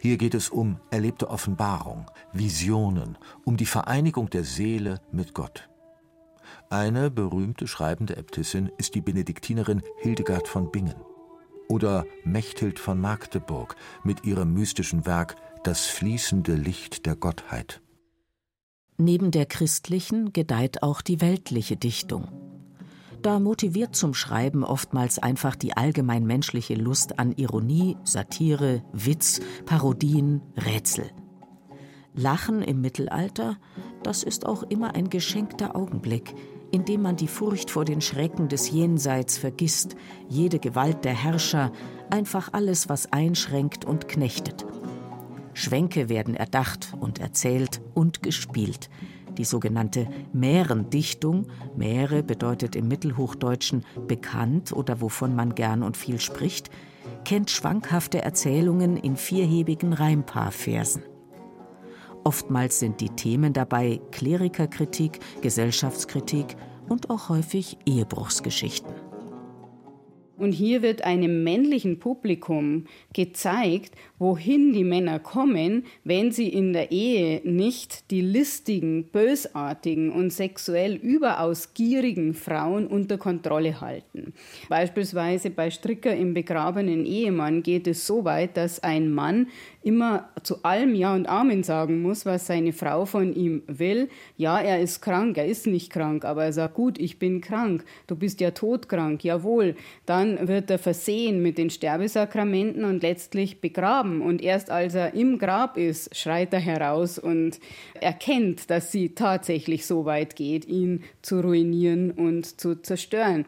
Hier 0.00 0.16
geht 0.16 0.34
es 0.34 0.48
um 0.48 0.80
erlebte 0.90 1.28
Offenbarung, 1.28 2.10
Visionen, 2.32 3.18
um 3.44 3.56
die 3.56 3.66
Vereinigung 3.66 4.30
der 4.30 4.44
Seele 4.44 5.00
mit 5.12 5.34
Gott. 5.34 5.68
Eine 6.70 7.10
berühmte 7.10 7.66
schreibende 7.68 8.16
Äbtissin 8.16 8.70
ist 8.78 8.94
die 8.94 9.00
Benediktinerin 9.00 9.82
Hildegard 9.98 10.48
von 10.48 10.70
Bingen 10.70 10.96
oder 11.68 12.04
Mechthild 12.24 12.78
von 12.78 13.00
Magdeburg 13.00 13.76
mit 14.04 14.24
ihrem 14.24 14.54
mystischen 14.54 15.06
Werk 15.06 15.36
Das 15.64 15.86
fließende 15.86 16.54
Licht 16.54 17.06
der 17.06 17.16
Gottheit. 17.16 17.82
Neben 18.98 19.30
der 19.30 19.46
christlichen 19.46 20.32
gedeiht 20.32 20.82
auch 20.82 21.02
die 21.02 21.20
weltliche 21.20 21.76
Dichtung. 21.76 22.55
Da 23.26 23.40
motiviert 23.40 23.96
zum 23.96 24.14
Schreiben 24.14 24.62
oftmals 24.62 25.18
einfach 25.18 25.56
die 25.56 25.76
allgemein 25.76 26.26
menschliche 26.26 26.76
Lust 26.76 27.18
an 27.18 27.32
Ironie, 27.32 27.96
Satire, 28.04 28.84
Witz, 28.92 29.40
Parodien, 29.64 30.42
Rätsel. 30.56 31.10
Lachen 32.14 32.62
im 32.62 32.80
Mittelalter, 32.80 33.56
das 34.04 34.22
ist 34.22 34.46
auch 34.46 34.62
immer 34.62 34.94
ein 34.94 35.10
geschenkter 35.10 35.74
Augenblick, 35.74 36.36
in 36.70 36.84
dem 36.84 37.02
man 37.02 37.16
die 37.16 37.26
Furcht 37.26 37.72
vor 37.72 37.84
den 37.84 38.00
Schrecken 38.00 38.46
des 38.46 38.70
Jenseits 38.70 39.38
vergisst, 39.38 39.96
jede 40.28 40.60
Gewalt 40.60 41.04
der 41.04 41.14
Herrscher, 41.14 41.72
einfach 42.10 42.52
alles, 42.52 42.88
was 42.88 43.12
einschränkt 43.12 43.84
und 43.84 44.06
knechtet. 44.06 44.64
Schwänke 45.52 46.08
werden 46.08 46.36
erdacht 46.36 46.94
und 47.00 47.18
erzählt 47.18 47.80
und 47.92 48.22
gespielt 48.22 48.88
die 49.36 49.44
sogenannte 49.44 50.08
Mährendichtung. 50.32 51.46
Mähre 51.76 52.22
bedeutet 52.22 52.76
im 52.76 52.88
Mittelhochdeutschen 52.88 53.84
bekannt 54.06 54.72
oder 54.72 55.00
wovon 55.00 55.34
man 55.36 55.54
gern 55.54 55.82
und 55.82 55.96
viel 55.96 56.20
spricht, 56.20 56.70
kennt 57.24 57.50
schwankhafte 57.50 58.22
Erzählungen 58.22 58.96
in 58.96 59.16
vierhebigen 59.16 59.92
Reimpaarversen. 59.92 61.02
Oftmals 62.24 62.80
sind 62.80 63.00
die 63.00 63.10
Themen 63.10 63.52
dabei 63.52 64.00
Klerikerkritik, 64.10 65.20
Gesellschaftskritik 65.42 66.56
und 66.88 67.08
auch 67.10 67.28
häufig 67.28 67.78
Ehebruchsgeschichten. 67.86 69.05
Und 70.38 70.52
hier 70.52 70.82
wird 70.82 71.02
einem 71.02 71.44
männlichen 71.44 71.98
Publikum 71.98 72.86
gezeigt, 73.14 73.92
wohin 74.18 74.72
die 74.72 74.84
Männer 74.84 75.18
kommen, 75.18 75.84
wenn 76.04 76.32
sie 76.32 76.48
in 76.48 76.72
der 76.72 76.90
Ehe 76.90 77.40
nicht 77.44 78.10
die 78.10 78.20
listigen, 78.20 79.04
bösartigen 79.04 80.10
und 80.10 80.32
sexuell 80.32 80.94
überaus 80.94 81.74
gierigen 81.74 82.34
Frauen 82.34 82.86
unter 82.86 83.18
Kontrolle 83.18 83.80
halten. 83.80 84.32
Beispielsweise 84.68 85.50
bei 85.50 85.70
Stricker 85.70 86.14
im 86.14 86.34
begrabenen 86.34 87.04
Ehemann 87.06 87.62
geht 87.62 87.86
es 87.86 88.06
so 88.06 88.24
weit, 88.24 88.56
dass 88.56 88.82
ein 88.82 89.10
Mann 89.10 89.48
immer 89.82 90.30
zu 90.42 90.64
allem 90.64 90.96
Ja 90.96 91.14
und 91.14 91.28
Amen 91.28 91.62
sagen 91.62 92.02
muss, 92.02 92.26
was 92.26 92.46
seine 92.46 92.72
Frau 92.72 93.04
von 93.04 93.32
ihm 93.34 93.62
will. 93.68 94.08
Ja, 94.36 94.58
er 94.58 94.80
ist 94.80 95.00
krank, 95.00 95.38
er 95.38 95.46
ist 95.46 95.68
nicht 95.68 95.92
krank, 95.92 96.24
aber 96.24 96.44
er 96.44 96.52
sagt, 96.52 96.74
gut, 96.74 96.98
ich 96.98 97.20
bin 97.20 97.40
krank, 97.40 97.84
du 98.08 98.16
bist 98.16 98.40
ja 98.40 98.50
todkrank, 98.50 99.22
jawohl. 99.22 99.76
Dann 100.04 100.25
wird 100.48 100.70
er 100.70 100.78
versehen 100.78 101.42
mit 101.42 101.58
den 101.58 101.70
Sterbesakramenten 101.70 102.84
und 102.84 103.02
letztlich 103.02 103.60
begraben. 103.60 104.20
Und 104.20 104.42
erst 104.42 104.70
als 104.70 104.94
er 104.94 105.14
im 105.14 105.38
Grab 105.38 105.76
ist, 105.76 106.14
schreit 106.16 106.52
er 106.52 106.60
heraus 106.60 107.18
und 107.18 107.60
erkennt, 108.00 108.70
dass 108.70 108.92
sie 108.92 109.14
tatsächlich 109.14 109.86
so 109.86 110.04
weit 110.04 110.36
geht, 110.36 110.64
ihn 110.66 111.04
zu 111.22 111.40
ruinieren 111.40 112.10
und 112.10 112.60
zu 112.60 112.82
zerstören. 112.82 113.44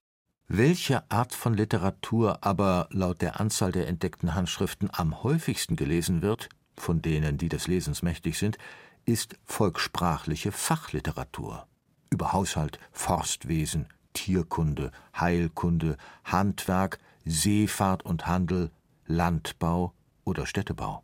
Welche 0.47 1.03
Art 1.11 1.35
von 1.35 1.53
Literatur 1.55 2.39
aber 2.41 2.89
laut 2.91 3.21
der 3.21 3.39
Anzahl 3.39 3.73
der 3.73 3.87
entdeckten 3.87 4.35
Handschriften 4.35 4.89
am 4.93 5.23
häufigsten 5.23 5.77
gelesen 5.77 6.23
wird, 6.23 6.49
von 6.77 7.03
denen, 7.03 7.37
die 7.37 7.51
des 7.51 7.67
Lesens 7.67 8.03
mächtig 8.03 8.39
sind, 8.39 8.57
ist 9.05 9.37
volkssprachliche 9.45 10.53
Fachliteratur 10.53 11.67
über 12.11 12.33
Haushalt, 12.33 12.79
Forstwesen, 12.93 13.87
Tierkunde, 14.13 14.91
Heilkunde, 15.19 15.97
Handwerk, 16.25 16.99
Seefahrt 17.25 18.05
und 18.05 18.27
Handel, 18.27 18.71
Landbau 19.07 19.93
oder 20.25 20.47
Städtebau. 20.47 21.03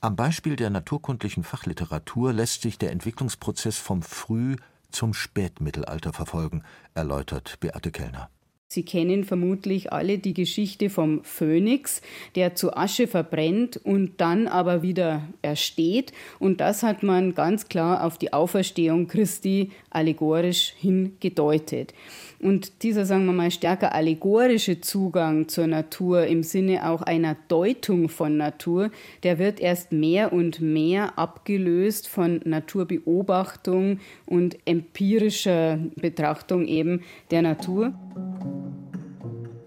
Am 0.00 0.16
Beispiel 0.16 0.56
der 0.56 0.70
naturkundlichen 0.70 1.44
Fachliteratur 1.44 2.32
lässt 2.32 2.62
sich 2.62 2.78
der 2.78 2.92
Entwicklungsprozess 2.92 3.78
vom 3.78 4.02
Früh- 4.02 4.56
zum 4.90 5.14
Spätmittelalter 5.14 6.12
verfolgen, 6.12 6.62
erläutert 6.94 7.58
Beate 7.60 7.90
Kellner. 7.90 8.30
Sie 8.74 8.82
kennen 8.82 9.22
vermutlich 9.22 9.92
alle 9.92 10.18
die 10.18 10.34
Geschichte 10.34 10.90
vom 10.90 11.22
Phönix, 11.22 12.02
der 12.34 12.56
zu 12.56 12.76
Asche 12.76 13.06
verbrennt 13.06 13.76
und 13.76 14.20
dann 14.20 14.48
aber 14.48 14.82
wieder 14.82 15.22
ersteht. 15.42 16.12
Und 16.40 16.60
das 16.60 16.82
hat 16.82 17.04
man 17.04 17.36
ganz 17.36 17.68
klar 17.68 18.04
auf 18.04 18.18
die 18.18 18.32
Auferstehung 18.32 19.06
Christi 19.06 19.70
allegorisch 19.90 20.74
hingedeutet. 20.76 21.94
Und 22.40 22.82
dieser, 22.82 23.06
sagen 23.06 23.26
wir 23.26 23.32
mal, 23.32 23.52
stärker 23.52 23.94
allegorische 23.94 24.80
Zugang 24.80 25.46
zur 25.46 25.68
Natur 25.68 26.26
im 26.26 26.42
Sinne 26.42 26.90
auch 26.90 27.02
einer 27.02 27.36
Deutung 27.46 28.08
von 28.08 28.36
Natur, 28.36 28.90
der 29.22 29.38
wird 29.38 29.60
erst 29.60 29.92
mehr 29.92 30.32
und 30.32 30.60
mehr 30.60 31.16
abgelöst 31.16 32.08
von 32.08 32.40
Naturbeobachtung 32.44 34.00
und 34.26 34.58
empirischer 34.66 35.78
Betrachtung 35.94 36.66
eben 36.66 37.02
der 37.30 37.42
Natur. 37.42 37.94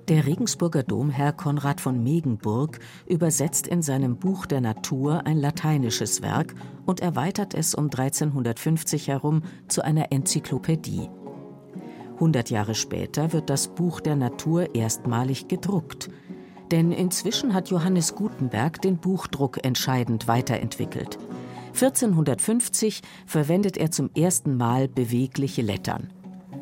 Der 0.08 0.26
Regensburger 0.26 0.84
Domherr 0.84 1.34
Konrad 1.34 1.82
von 1.82 2.02
Megenburg 2.02 2.80
übersetzt 3.08 3.68
in 3.68 3.82
seinem 3.82 4.16
Buch 4.16 4.46
der 4.46 4.62
Natur 4.62 5.28
ein 5.28 5.38
lateinisches 5.38 6.22
Werk 6.22 6.56
und 6.86 7.02
erweitert 7.02 7.54
es 7.54 7.76
um 7.76 7.86
1350 7.86 9.10
herum 9.10 9.42
zu 9.68 9.84
einer 9.84 10.14
Enzyklopädie. 10.14 11.10
100 12.14 12.50
Jahre 12.50 12.74
später 12.74 13.34
wird 13.34 13.50
das 13.50 13.68
Buch 13.68 14.00
der 14.00 14.16
Natur 14.16 14.74
erstmalig 14.74 15.50
gedruckt. 15.50 16.10
Denn 16.72 16.94
inzwischen 16.94 17.54
hat 17.54 17.70
Johannes 17.70 18.16
Gutenberg 18.16 18.82
den 18.82 19.00
Buchdruck 19.00 19.66
entscheidend 19.66 20.30
weiterentwickelt. 20.30 21.18
1450 21.74 23.02
verwendet 23.26 23.76
er 23.76 23.92
zum 23.92 24.10
ersten 24.16 24.56
Mal 24.56 24.88
bewegliche 24.88 25.62
Lettern. 25.62 26.14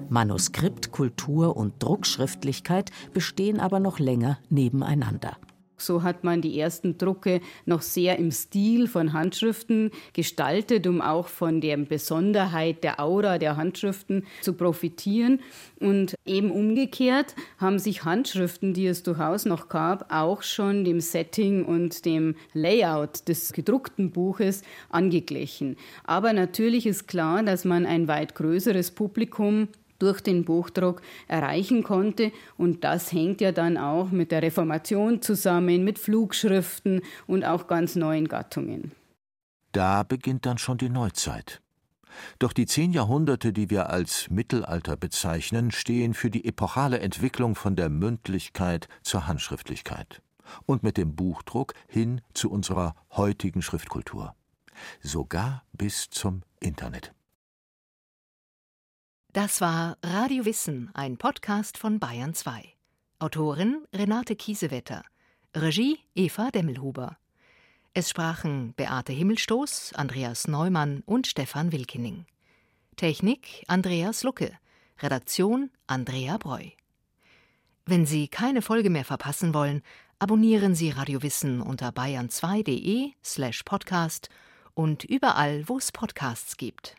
Manuskript, 0.10 0.92
Kultur 0.92 1.58
und 1.58 1.82
Druckschriftlichkeit 1.82 2.92
bestehen 3.14 3.60
aber 3.60 3.80
noch 3.80 4.00
länger 4.00 4.40
nebeneinander. 4.50 5.38
So 5.78 6.04
hat 6.04 6.24
man 6.24 6.42
die 6.42 6.58
ersten 6.60 6.98
Drucke 6.98 7.42
noch 7.66 7.82
sehr 7.82 8.18
im 8.18 8.32
Stil 8.32 8.88
von 8.88 9.14
Handschriften 9.14 9.92
gestaltet, 10.14 10.88
um 10.88 11.02
auch 11.02 11.28
von 11.28 11.60
der 11.60 11.78
Besonderheit 11.78 12.84
der 12.84 13.00
Aura 13.00 13.38
der 13.38 13.58
Handschriften 13.58 14.26
zu 14.42 14.54
profitieren. 14.54 15.42
Und 15.80 16.16
eben 16.26 16.52
umgekehrt 16.52 17.36
haben 17.58 17.80
sich 17.80 18.06
Handschriften, 18.06 18.74
die 18.74 18.88
es 18.88 19.04
durchaus 19.04 19.46
noch 19.46 19.68
gab, 19.68 20.14
auch 20.14 20.44
schon 20.44 20.86
dem 20.86 21.02
Setting 21.02 21.66
und 21.66 22.06
dem 22.06 22.36
Layout 22.54 23.28
des 23.28 23.52
gedruckten 23.52 24.12
Buches 24.12 24.62
angeglichen. 24.90 25.76
Aber 26.06 26.32
natürlich 26.32 26.88
ist 26.88 27.08
klar, 27.08 27.44
dass 27.44 27.66
man 27.66 27.86
ein 27.86 28.08
weit 28.08 28.36
größeres 28.36 28.92
Publikum 28.92 29.68
durch 30.00 30.22
den 30.22 30.46
Buchdruck 30.46 31.02
erreichen 31.28 31.84
konnte. 31.84 32.32
Und 32.58 32.84
das 32.84 33.12
hängt 33.12 33.42
ja 33.42 33.52
dann 33.52 33.78
auch 33.78 34.12
mit 34.12 34.32
der 34.32 34.42
Reformation 34.42 35.22
zusammen, 35.22 35.84
mit 35.84 36.00
Flugschriften 36.00 37.02
und 37.28 37.44
auch 37.44 37.68
ganz 37.68 37.96
neuen 37.96 38.28
Gattungen. 38.28 38.92
Da 39.72 40.04
beginnt 40.04 40.46
dann 40.46 40.58
schon 40.58 40.78
die 40.78 40.90
Neuzeit. 40.90 41.62
Doch 42.40 42.54
die 42.54 42.66
zehn 42.66 42.94
Jahrhunderte, 42.94 43.52
die 43.52 43.70
wir 43.70 43.90
als 43.90 44.30
Mittelalter 44.30 44.96
bezeichnen, 44.96 45.72
stehen 45.72 46.14
für 46.14 46.30
die 46.30 46.46
epochale 46.46 47.00
Entwicklung 47.00 47.56
von 47.56 47.76
der 47.76 47.90
Mündlichkeit 47.90 48.88
zur 49.02 49.28
Handschriftlichkeit 49.28 50.22
und 50.66 50.84
mit 50.84 50.98
dem 50.98 51.16
Buchdruck 51.16 51.74
hin 51.88 52.22
zu 52.34 52.50
unserer 52.50 52.96
heutigen 53.12 53.62
Schriftkultur. 53.62 54.36
Sogar 55.02 55.64
bis 55.74 56.10
zum 56.10 56.42
Internet. 56.60 57.14
Das 59.36 59.60
war 59.60 59.98
Radio 60.02 60.46
Wissen, 60.46 60.90
ein 60.94 61.18
Podcast 61.18 61.78
von 61.78 62.00
Bayern 62.00 62.34
2. 62.34 62.72
Autorin 63.20 63.86
Renate 63.94 64.38
Kiesewetter. 64.38 65.04
Regie 65.54 66.00
Eva 66.16 66.52
Demmelhuber. 66.52 67.18
Es 67.94 68.10
sprachen 68.10 68.74
Beate 68.76 69.12
Himmelstoß, 69.12 69.92
Andreas 69.96 70.48
Neumann 70.48 71.04
und 71.06 71.28
Stefan 71.28 71.74
Wilkening. 71.74 72.26
Technik 72.96 73.66
Andreas 73.68 74.24
Lucke. 74.24 74.58
Redaktion 75.02 75.70
Andrea 75.86 76.38
Breu. 76.38 76.70
Wenn 77.86 78.06
Sie 78.06 78.30
keine 78.30 78.62
Folge 78.62 78.90
mehr 78.90 79.04
verpassen 79.04 79.54
wollen, 79.54 79.82
abonnieren 80.18 80.76
Sie 80.76 80.92
Radio 80.92 81.22
Wissen 81.24 81.60
unter 81.60 81.90
bayern2.de 81.90 83.12
slash 83.22 83.64
podcast 83.64 84.30
und 84.76 85.04
überall, 85.04 85.68
wo 85.68 85.78
es 85.78 85.92
Podcasts 85.92 86.56
gibt. 86.56 86.96